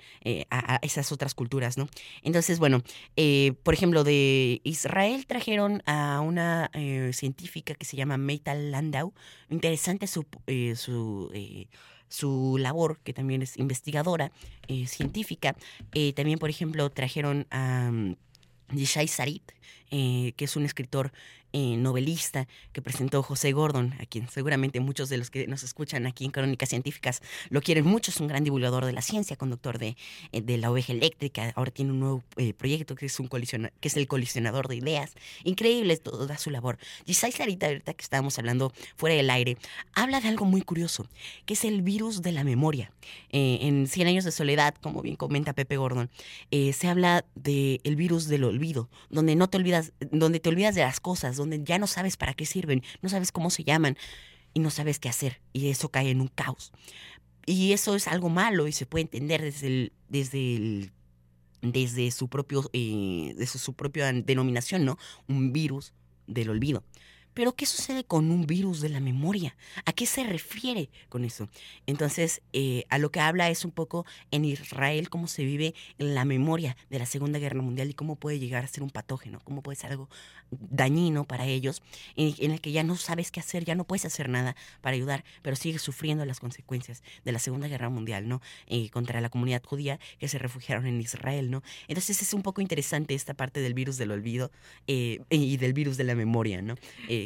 [0.51, 1.89] a, esas otras culturas, ¿no?
[2.23, 2.83] Entonces, bueno,
[3.63, 6.71] por ejemplo, de Israel trajeron a una
[7.13, 9.13] científica que se llama Meital Landau,
[9.49, 10.25] interesante su
[12.09, 14.33] su labor, que también es investigadora,
[14.69, 15.57] eh, científica.
[15.93, 18.17] Eh, también, por ejemplo, trajeron a um,
[18.73, 19.53] Yishai Sarit,
[19.91, 21.13] eh, que es un escritor
[21.57, 26.05] eh, novelista que presentó José Gordon, a quien seguramente muchos de los que nos escuchan
[26.05, 28.11] aquí en Crónicas Científicas lo quieren mucho.
[28.11, 29.97] Es un gran divulgador de la ciencia, conductor de,
[30.33, 31.53] eh, de la oveja eléctrica.
[31.55, 34.75] Ahora tiene un nuevo eh, proyecto que es, un colisiona, que es el colisionador de
[34.75, 35.13] ideas.
[35.45, 36.77] Increíble toda su labor.
[37.07, 39.57] Gisai Sarita, ahorita que estábamos hablando fuera del aire,
[39.93, 41.09] habla de algo muy curioso,
[41.47, 42.91] que es el virus de la memoria.
[43.31, 46.11] en Cien años de soledad, como bien comenta Pepe Gordon,
[46.51, 50.81] se habla del el virus del olvido, donde no te olvidas, donde te olvidas de
[50.81, 53.97] las cosas, donde ya no sabes para qué sirven, no sabes cómo se llaman
[54.53, 56.73] y no sabes qué hacer y eso cae en un caos.
[57.47, 60.93] Y eso es algo malo y se puede entender desde el, desde el,
[61.61, 64.99] desde su propio eh, desde su propia denominación, ¿no?
[65.29, 65.93] Un virus
[66.27, 66.83] del olvido.
[67.35, 69.57] Pero ¿qué sucede con un virus de la memoria?
[69.85, 71.49] ¿A qué se refiere con eso?
[71.87, 76.25] Entonces, eh, a lo que habla es un poco en Israel cómo se vive la
[76.25, 79.63] memoria de la Segunda Guerra Mundial y cómo puede llegar a ser un patógeno, cómo
[79.63, 80.09] puede ser algo
[80.51, 81.83] dañino para ellos,
[82.17, 85.25] en, el que ya no sabes qué hacer, ya no puedes hacer nada para ayudar,
[85.43, 88.41] pero sigues sufriendo las consecuencias de la Segunda Guerra Mundial, ¿no?
[88.67, 91.63] Eh, contra la comunidad judía que se refugiaron en Israel, ¿no?
[91.89, 94.53] Entonces es un poco interesante esta parte del virus del olvido
[94.87, 96.77] eh, y del virus de la memoria, ¿no?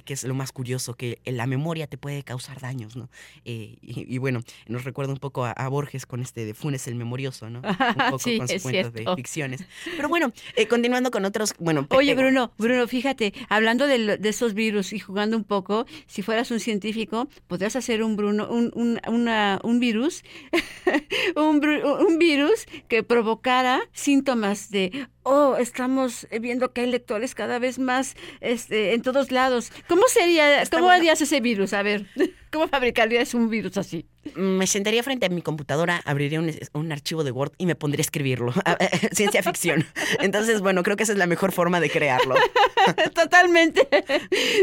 [0.03, 3.09] Que es lo más curioso, que la memoria te puede causar daños, ¿no?
[3.44, 7.51] Eh, y, bueno, nos recuerda un poco a, Borges con este de Funes el Memorioso,
[7.51, 7.61] ¿no?
[7.68, 9.64] Un poco con sus cuentos de ficciones.
[9.96, 11.86] Pero bueno, eh, continuando con otros, bueno.
[11.90, 16.61] Oye, Bruno, Bruno, fíjate, hablando de, esos virus y jugando un poco, si fueras un
[16.61, 20.22] científico, podrías hacer un Bruno, un, un, una, un virus,
[21.36, 27.78] un, un virus que provocara síntomas de oh, estamos viendo que hay lectores cada vez
[27.78, 29.70] más este, en todos lados.
[29.89, 31.72] ¿Cómo sería, cómo harías ese virus?
[31.72, 32.07] A ver,
[32.51, 34.07] ¿cómo fabricarías un virus así?
[34.34, 38.07] Me sentaría frente a mi computadora, abriría un, archivo de Word y me pondría a
[38.07, 38.53] escribirlo.
[39.12, 39.86] Ciencia ficción.
[40.20, 42.34] Entonces, bueno, creo que esa es la mejor forma de crearlo.
[43.14, 43.88] Totalmente.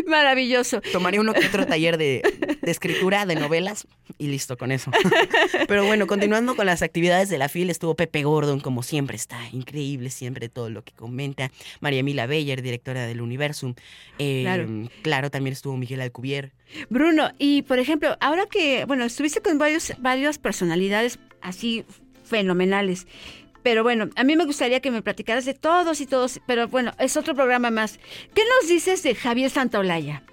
[0.07, 0.81] Maravilloso.
[0.91, 2.21] Tomaría uno que otro taller de,
[2.61, 4.91] de, escritura, de novelas y listo con eso.
[5.67, 9.39] Pero bueno, continuando con las actividades de la FIL, estuvo Pepe Gordon, como siempre, está
[9.51, 11.51] increíble siempre todo lo que comenta.
[11.79, 13.73] María Mila Beyer, directora del Universum.
[14.19, 14.67] Eh, claro.
[15.01, 16.53] claro, también estuvo Miguel Alcubier.
[16.89, 21.83] Bruno, y por ejemplo, ahora que, bueno, estuviste con varios, varias personalidades así
[22.23, 23.05] fenomenales.
[23.63, 26.93] Pero bueno, a mí me gustaría que me platicaras de todos y todos, pero bueno,
[26.99, 27.99] es otro programa más.
[28.33, 30.23] ¿Qué nos dices de Javier Santaolalla?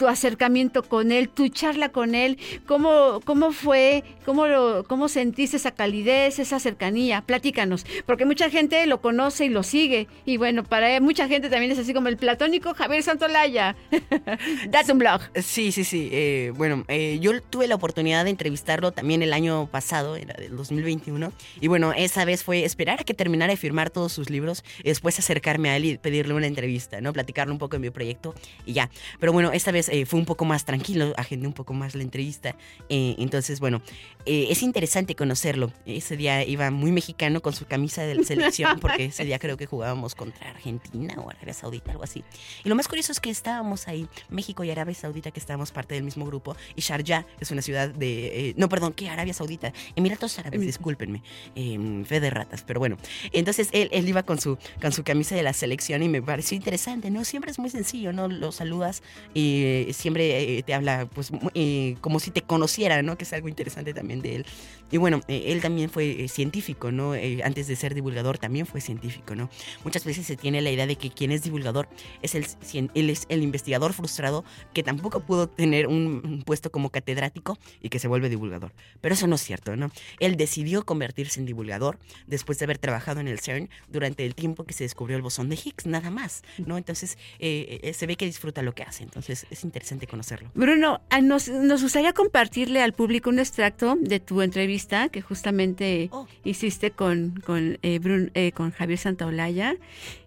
[0.00, 4.44] Tu acercamiento con él, tu charla con él, cómo, cómo fue, cómo,
[4.88, 7.20] cómo sentiste esa calidez, esa cercanía.
[7.20, 10.08] Platícanos, porque mucha gente lo conoce y lo sigue.
[10.24, 13.76] Y bueno, para mucha gente también es así como el platónico Javier Santolaya.
[14.70, 15.20] Date un blog.
[15.34, 16.08] Sí, sí, sí.
[16.12, 20.56] Eh, bueno, eh, yo tuve la oportunidad de entrevistarlo también el año pasado, era del
[20.56, 21.30] 2021.
[21.60, 24.84] Y bueno, esa vez fue esperar a que terminara de firmar todos sus libros y
[24.84, 27.12] después acercarme a él y pedirle una entrevista, ¿no?
[27.12, 28.34] Platicarle un poco de mi proyecto
[28.64, 28.88] y ya.
[29.18, 32.02] Pero bueno, esta vez eh, fue un poco más tranquilo, agendé un poco más la
[32.02, 32.56] entrevista.
[32.88, 33.82] Eh, entonces, bueno,
[34.26, 35.72] eh, es interesante conocerlo.
[35.86, 39.56] Ese día iba muy mexicano con su camisa de la selección, porque ese día creo
[39.56, 42.24] que jugábamos contra Argentina o Arabia Saudita, algo así.
[42.64, 45.94] Y lo más curioso es que estábamos ahí, México y Arabia Saudita, que estábamos parte
[45.94, 48.54] del mismo grupo, y Sharjah, que es una ciudad de.
[48.56, 49.08] no, perdón, ¿qué?
[49.08, 49.72] Arabia Saudita.
[49.96, 51.22] Emiratos Árabes, discúlpenme.
[51.54, 52.96] Eh, fe de ratas, pero bueno.
[53.32, 56.56] Entonces él, él iba con su, con su camisa de la selección y me pareció
[56.56, 57.24] interesante, ¿no?
[57.24, 58.28] Siempre es muy sencillo, ¿no?
[58.28, 59.02] Lo saludas
[59.34, 63.16] y siempre eh, te habla pues eh, como si te conociera, ¿no?
[63.16, 64.46] Que es algo interesante también de él.
[64.90, 67.12] Y bueno, eh, él también fue científico, ¿no?
[67.44, 69.48] antes de ser divulgador también fue científico, ¿no?
[69.84, 71.88] Muchas veces se tiene la idea de que quien es divulgador
[72.22, 72.46] es el,
[72.94, 77.98] él es el investigador frustrado que tampoco pudo tener un, puesto como catedrático y que
[77.98, 78.72] se vuelve divulgador.
[79.00, 79.90] Pero eso no es cierto, ¿no?
[80.18, 84.64] Él decidió convertirse en divulgador después de haber trabajado en el CERN durante el tiempo
[84.64, 86.76] que se descubrió el bosón de Higgs, nada más, ¿no?
[86.76, 90.50] Entonces se ve que disfruta lo que hace, entonces es interesante conocerlo.
[90.54, 96.26] Bruno, nos, gustaría compartirle al público un extracto de tu entrevista que justamente oh.
[96.44, 98.00] hiciste con, con, eh,
[98.34, 99.76] eh, con Javier Santaolalla.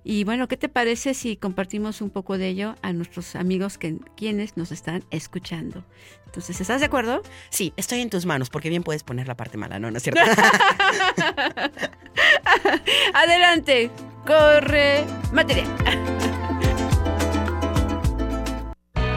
[0.05, 3.97] Y bueno, ¿qué te parece si compartimos un poco de ello a nuestros amigos que,
[4.15, 5.83] quienes nos están escuchando?
[6.25, 7.21] Entonces, ¿estás de acuerdo?
[7.49, 9.91] Sí, estoy en tus manos, porque bien puedes poner la parte mala, ¿no?
[9.91, 10.21] ¿No es cierto?
[13.13, 13.91] Adelante,
[14.25, 15.67] corre material.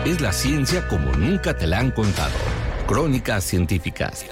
[0.07, 2.33] Es la ciencia como nunca te la han contado.
[2.87, 4.25] Crónicas científicas.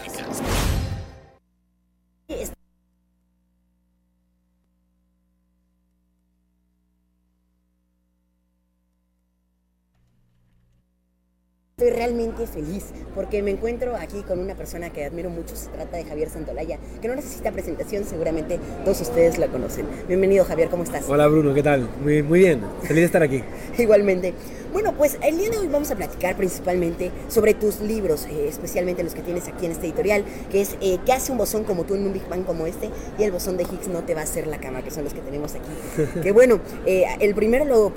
[11.77, 15.97] Estoy realmente feliz porque me encuentro aquí con una persona que admiro mucho, se trata
[15.97, 19.87] de Javier Santolaya, que no necesita presentación, seguramente todos ustedes la conocen.
[20.07, 21.05] Bienvenido Javier, ¿cómo estás?
[21.09, 21.89] Hola Bruno, ¿qué tal?
[22.01, 23.43] Muy, muy bien, feliz de estar aquí.
[23.79, 24.35] Igualmente.
[24.75, 29.05] Bueno, pues el día de hoy vamos a platicar principalmente sobre tus libros, eh, especialmente
[29.05, 31.85] los que tienes aquí en este editorial, que es eh, ¿Qué hace un bosón como
[31.85, 32.91] tú en un Big Bang como este?
[33.17, 35.15] Y el bosón de Higgs no te va a hacer la cama, que son los
[35.15, 36.21] que tenemos aquí.
[36.25, 37.93] que bueno, eh, el primero lo,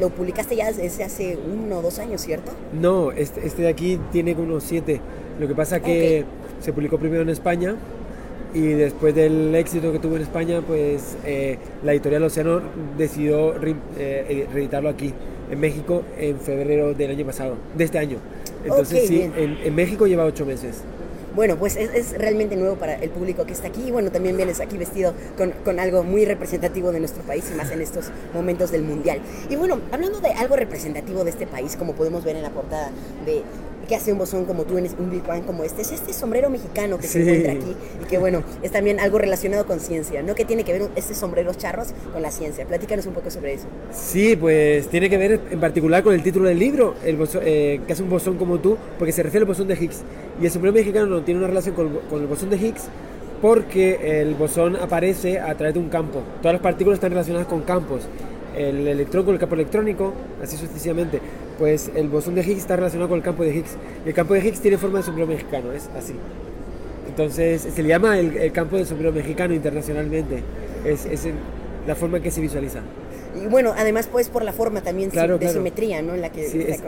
[0.00, 2.52] lo, publicaste ya desde hace uno o dos años, ¿cierto?
[2.72, 5.02] No, este, este de aquí tiene unos siete.
[5.38, 6.24] Lo que pasa que
[6.62, 7.76] se publicó primero en España
[8.54, 11.18] y después del éxito que tuvo en España, pues
[11.82, 12.62] la editorial Océano
[12.96, 15.12] decidió reeditarlo aquí
[15.50, 18.18] en México en febrero del año pasado, de este año.
[18.64, 20.82] Entonces sí, en, México lleva ocho meses.
[21.34, 23.82] Bueno, pues es, realmente nuevo para el público que está aquí.
[23.88, 27.56] Y bueno, también vienes aquí vestido con, con, algo muy representativo de nuestro país y
[27.56, 29.18] más en estos momentos del Mundial.
[29.50, 32.90] Y bueno, hablando de algo representativo de este país, como podemos ver en la portada
[33.26, 33.42] de,
[33.86, 36.50] que hace un bosón como tú en un Big Bang como este, es este sombrero
[36.50, 40.34] mexicano que se encuentra aquí y que bueno, es también algo relacionado con ciencia, ¿no?
[40.34, 42.64] Que tiene que ver este sombreros charros con la ciencia.
[42.66, 43.66] Platícanos un poco sobre eso.
[43.92, 47.92] Sí, pues tiene que ver en particular con el título del libro, el eh, que
[47.92, 50.02] hace un bosón como tú, porque se refiere al bosón de Higgs.
[50.40, 52.84] Y el sombrero mexicano no tiene una relación con, con el bosón de Higgs
[53.40, 56.22] porque el bosón aparece a través de un campo.
[56.40, 58.08] Todas las partículas están relacionadas con campos
[58.56, 60.12] el electrón con el campo electrónico,
[60.42, 61.20] así sucesivamente,
[61.58, 63.76] pues el bosón de Higgs está relacionado con el campo de Higgs.
[64.04, 66.14] Y el campo de Higgs tiene forma de sombrero mexicano, es así.
[67.08, 70.42] Entonces se le llama el, campo de sombrero mexicano internacionalmente.
[70.84, 71.28] Es, es
[71.86, 72.80] la forma en que se visualiza.
[73.34, 76.14] Y bueno, además pues por la forma también de simetría, ¿no?
[76.14, 76.78] En la que se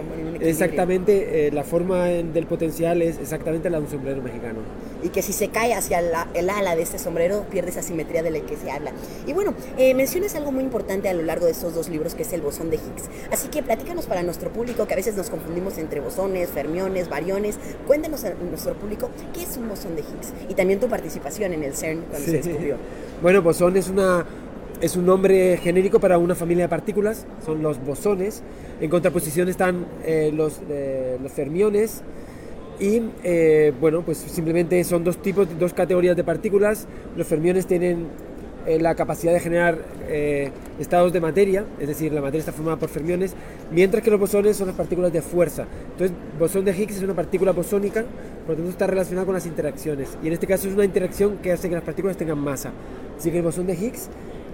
[0.40, 4.60] Exactamente, eh, la forma del potencial es exactamente la de un sombrero mexicano.
[5.02, 6.00] Y que si se cae hacia
[6.34, 8.92] el ala de este sombrero, pierde esa simetría de la que se habla.
[9.26, 12.22] Y bueno, eh, mencionas algo muy importante a lo largo de estos dos libros, que
[12.22, 13.08] es el bosón de Higgs.
[13.30, 17.58] Así que platícanos para nuestro público, que a veces nos confundimos entre bosones, fermiones, bariones.
[17.86, 21.62] Cuéntanos a nuestro público qué es un bosón de Higgs y también tu participación en
[21.62, 22.76] el CERN cuando se descubrió.
[23.22, 24.26] Bueno, bosón es una
[24.80, 28.42] es un nombre genérico para una familia de partículas, son los bosones.
[28.80, 32.02] En contraposición están eh, los, eh, los, fermiones.
[32.78, 36.86] Y eh, bueno, pues simplemente son dos tipos, dos categorías de partículas.
[37.16, 38.06] Los fermiones tienen
[38.80, 39.78] la capacidad de generar
[40.80, 43.34] estados de materia, es decir, la materia está formada por fermiones,
[43.70, 45.66] mientras que los bosones son las partículas de fuerza.
[45.92, 48.04] Entonces, bosón de Higgs es una partícula bosónica,
[48.44, 50.18] por lo tanto está relacionada con las interacciones.
[50.20, 52.72] Y en este caso es una interacción que hace que las partículas tengan masa.
[53.16, 54.08] Así que el bosón de Higgs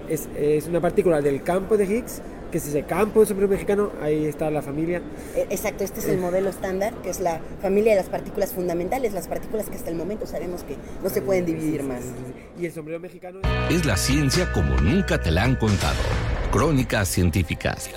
[0.08, 4.26] es, una partícula del campo de Higgs, que es ese campo de sombrero mexicano, ahí
[4.26, 5.02] está la familia.
[5.34, 9.12] E, exacto, este es el modelo estándar, que es la familia de las partículas fundamentales,
[9.14, 12.02] las partículas que hasta el momento sabemos que no se pueden dividir más.
[12.60, 13.40] Y el sombrero mexicano
[13.70, 15.96] es la ciencia como nunca te la han contado.
[16.52, 17.88] Crónicas científicas.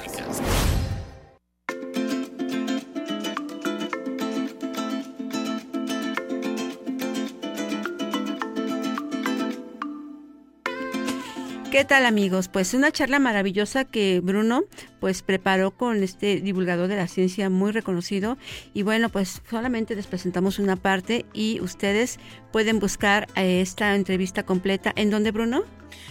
[11.75, 12.47] ¿Qué tal amigos?
[12.47, 14.63] Pues una charla maravillosa que Bruno
[14.99, 18.37] pues preparó con este divulgador de la ciencia muy reconocido
[18.73, 22.19] y bueno pues solamente les presentamos una parte y ustedes
[22.51, 25.63] pueden buscar eh, esta entrevista completa en donde Bruno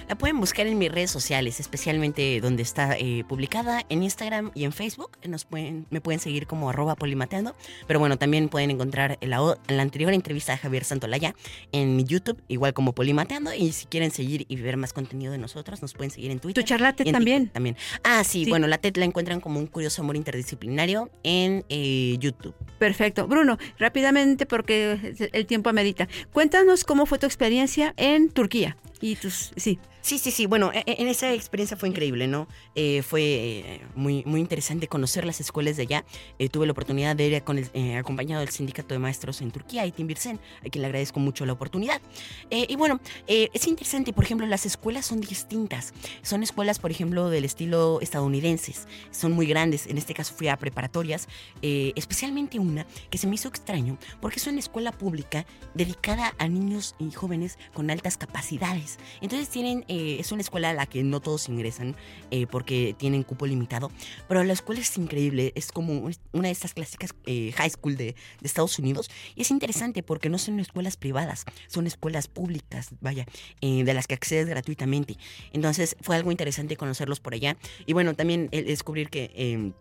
[0.09, 4.64] la pueden buscar en mis redes sociales, especialmente donde está eh, publicada en Instagram y
[4.64, 5.18] en Facebook.
[5.26, 7.55] Nos pueden, me pueden seguir como arroba polimateando.
[7.87, 11.35] Pero bueno, también pueden encontrar en la, la anterior entrevista de Javier Santolaya
[11.72, 13.55] en mi YouTube, igual como polimateando.
[13.55, 16.62] Y si quieren seguir y ver más contenido de nosotros, nos pueden seguir en Twitter.
[16.62, 17.49] ¿Tu charla también?
[17.49, 17.76] también.
[18.03, 22.55] Ah, sí, bueno, la la encuentran como un curioso amor interdisciplinario en eh, YouTube.
[22.79, 23.27] Perfecto.
[23.27, 26.09] Bruno, rápidamente porque el tiempo amerita.
[26.33, 28.77] Cuéntanos cómo fue tu experiencia en Turquía.
[29.01, 29.79] Y tus, sí.
[30.05, 30.44] Sí, sí, sí.
[30.44, 32.46] Bueno, e, e, en esa experiencia fue increíble, ¿no?
[32.74, 36.05] Eh, fue eh, muy, muy interesante conocer las escuelas de allá.
[36.38, 39.86] Eh, tuve la oportunidad de ir con el, acompañado del sindicato de maestros en Turquía,
[39.86, 42.02] Itim Birsen, a quien le agradezco mucho la oportunidad.
[42.50, 45.94] y bueno, es interesante, por ejemplo, las escuelas son distintas.
[46.20, 48.86] Son escuelas, por ejemplo, del estilo estadounidenses.
[49.11, 49.86] Son muy grandes.
[49.86, 51.28] En este caso fui a preparatorias,
[51.62, 56.94] especialmente una que se me hizo extraño, porque es una escuela pública dedicada a niños
[56.98, 58.98] y jóvenes con altas capacidades.
[59.22, 61.95] Entonces tienen eh, es una escuela a la que no todos ingresan
[62.32, 63.92] eh, porque tienen cupo limitado,
[64.26, 68.16] pero la escuela es increíble, es como una de estas clásicas eh, high school de,
[68.42, 73.24] Estados Unidos y es interesante porque no son escuelas privadas, son escuelas públicas, vaya,
[73.61, 75.16] de las que accedes gratuitamente.
[75.53, 79.72] Entonces fue algo interesante conocerlos por allá y bueno, también descubrir que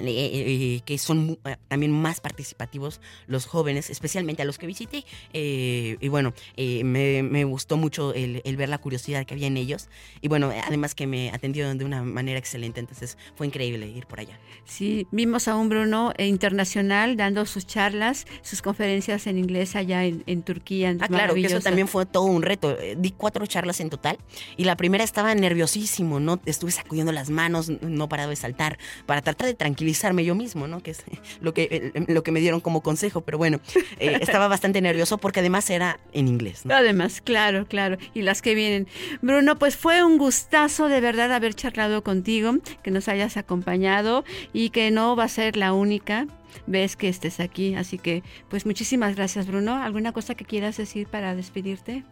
[0.00, 1.38] em, eh, que son
[1.68, 5.04] también más participativos los jóvenes, especialmente a los que visité.
[5.32, 9.88] y bueno, me, gustó mucho el, ver la curiosidad que había en ellos.
[10.20, 14.20] Y bueno, además que me atendieron de una manera excelente, entonces fue increíble ir por
[14.20, 14.38] allá.
[14.64, 20.42] Sí, vimos a un Bruno internacional dando sus charlas, sus conferencias en inglés allá en,
[20.42, 20.94] Turquía.
[21.00, 22.76] Ah, claro, que eso también fue todo un reto.
[22.96, 24.18] Di cuatro charlas en total
[24.56, 26.40] y la primera estaba nerviosísimo, ¿no?
[26.46, 29.54] Estuve sacudiendo las manos, no parado de saltar, para tratar de
[29.88, 30.80] tranquilizarme yo mismo, ¿no?
[30.80, 31.02] Que es
[31.40, 33.60] lo que, lo que me dieron como consejo, pero bueno,
[33.98, 36.64] eh, estaba bastante nervioso porque además era en inglés.
[36.64, 36.74] ¿no?
[36.74, 37.96] Además, claro, claro.
[38.14, 38.86] Y las que vienen.
[39.22, 44.70] Bruno, pues fue un gustazo de verdad haber charlado contigo, que nos hayas acompañado y
[44.70, 46.26] que no va a ser la única
[46.66, 47.74] vez que estés aquí.
[47.74, 49.82] Así que, pues muchísimas gracias, Bruno.
[49.82, 52.04] ¿Alguna cosa que quieras decir para despedirte?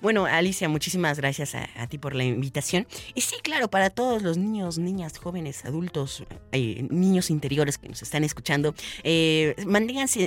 [0.00, 2.86] Bueno, Alicia, muchísimas gracias a, ti por la invitación.
[3.14, 8.02] Y sí, claro, para todos los niños, niñas, jóvenes, adultos, eh, niños interiores que nos
[8.02, 8.74] están escuchando,
[9.04, 9.54] eh,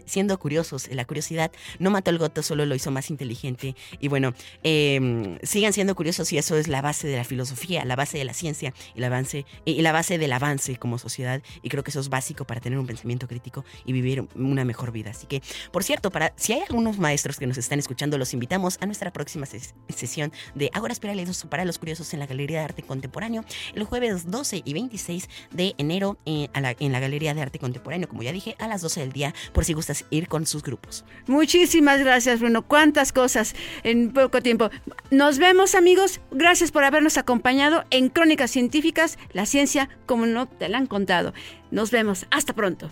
[0.06, 0.88] siendo curiosos.
[0.92, 3.76] La curiosidad no mató al goto, solo lo hizo más inteligente.
[4.00, 4.34] Y bueno,
[4.64, 8.26] em, sigan siendo curiosos y eso es la base de la filosofía, la base de
[8.26, 11.42] la ciencia y la, avance, y la base del avance como sociedad.
[11.62, 14.92] Y creo que eso es básico para tener un pensamiento crítico y vivir una mejor
[14.92, 15.12] vida.
[15.12, 15.42] Así que,
[15.72, 19.12] por cierto, para si hay algunos maestros que nos están escuchando, los invitamos a nuestra
[19.12, 23.44] próxima sesión de Ahora Espirales para los Curiosos en la Galería de Arte Contemporáneo
[23.74, 28.24] el jueves 12 y 26 de enero eh, en la Galería de Arte Contemporáneo, como
[28.24, 31.06] ya dije, a las 12 del día, por si gustas ir con sus grupos.
[31.28, 32.64] Muchísimas gracias, Bruno.
[32.64, 34.70] Cuántas cosas en poco tiempo.
[35.12, 36.20] Nos vemos, amigos.
[36.32, 41.34] Gracias por habernos acompañado en Crónicas Científicas, la ciencia como no te la han contado.
[41.72, 42.26] Nos vemos.
[42.32, 42.90] Hasta pronto.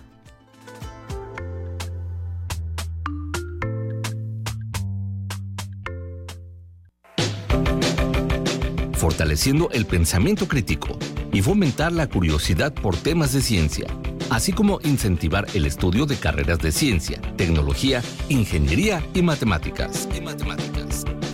[9.03, 10.97] Fortaleciendo el pensamiento crítico
[11.33, 13.85] y fomentar la curiosidad por temas de ciencia,
[14.29, 20.07] así como incentivar el estudio de carreras de ciencia, tecnología, ingeniería y matemáticas.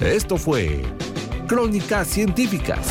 [0.01, 0.81] Esto fue
[1.47, 2.87] Crónicas Científicas.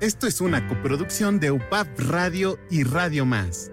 [0.00, 3.70] Esto es una coproducción de UPAP Radio y Radio Más.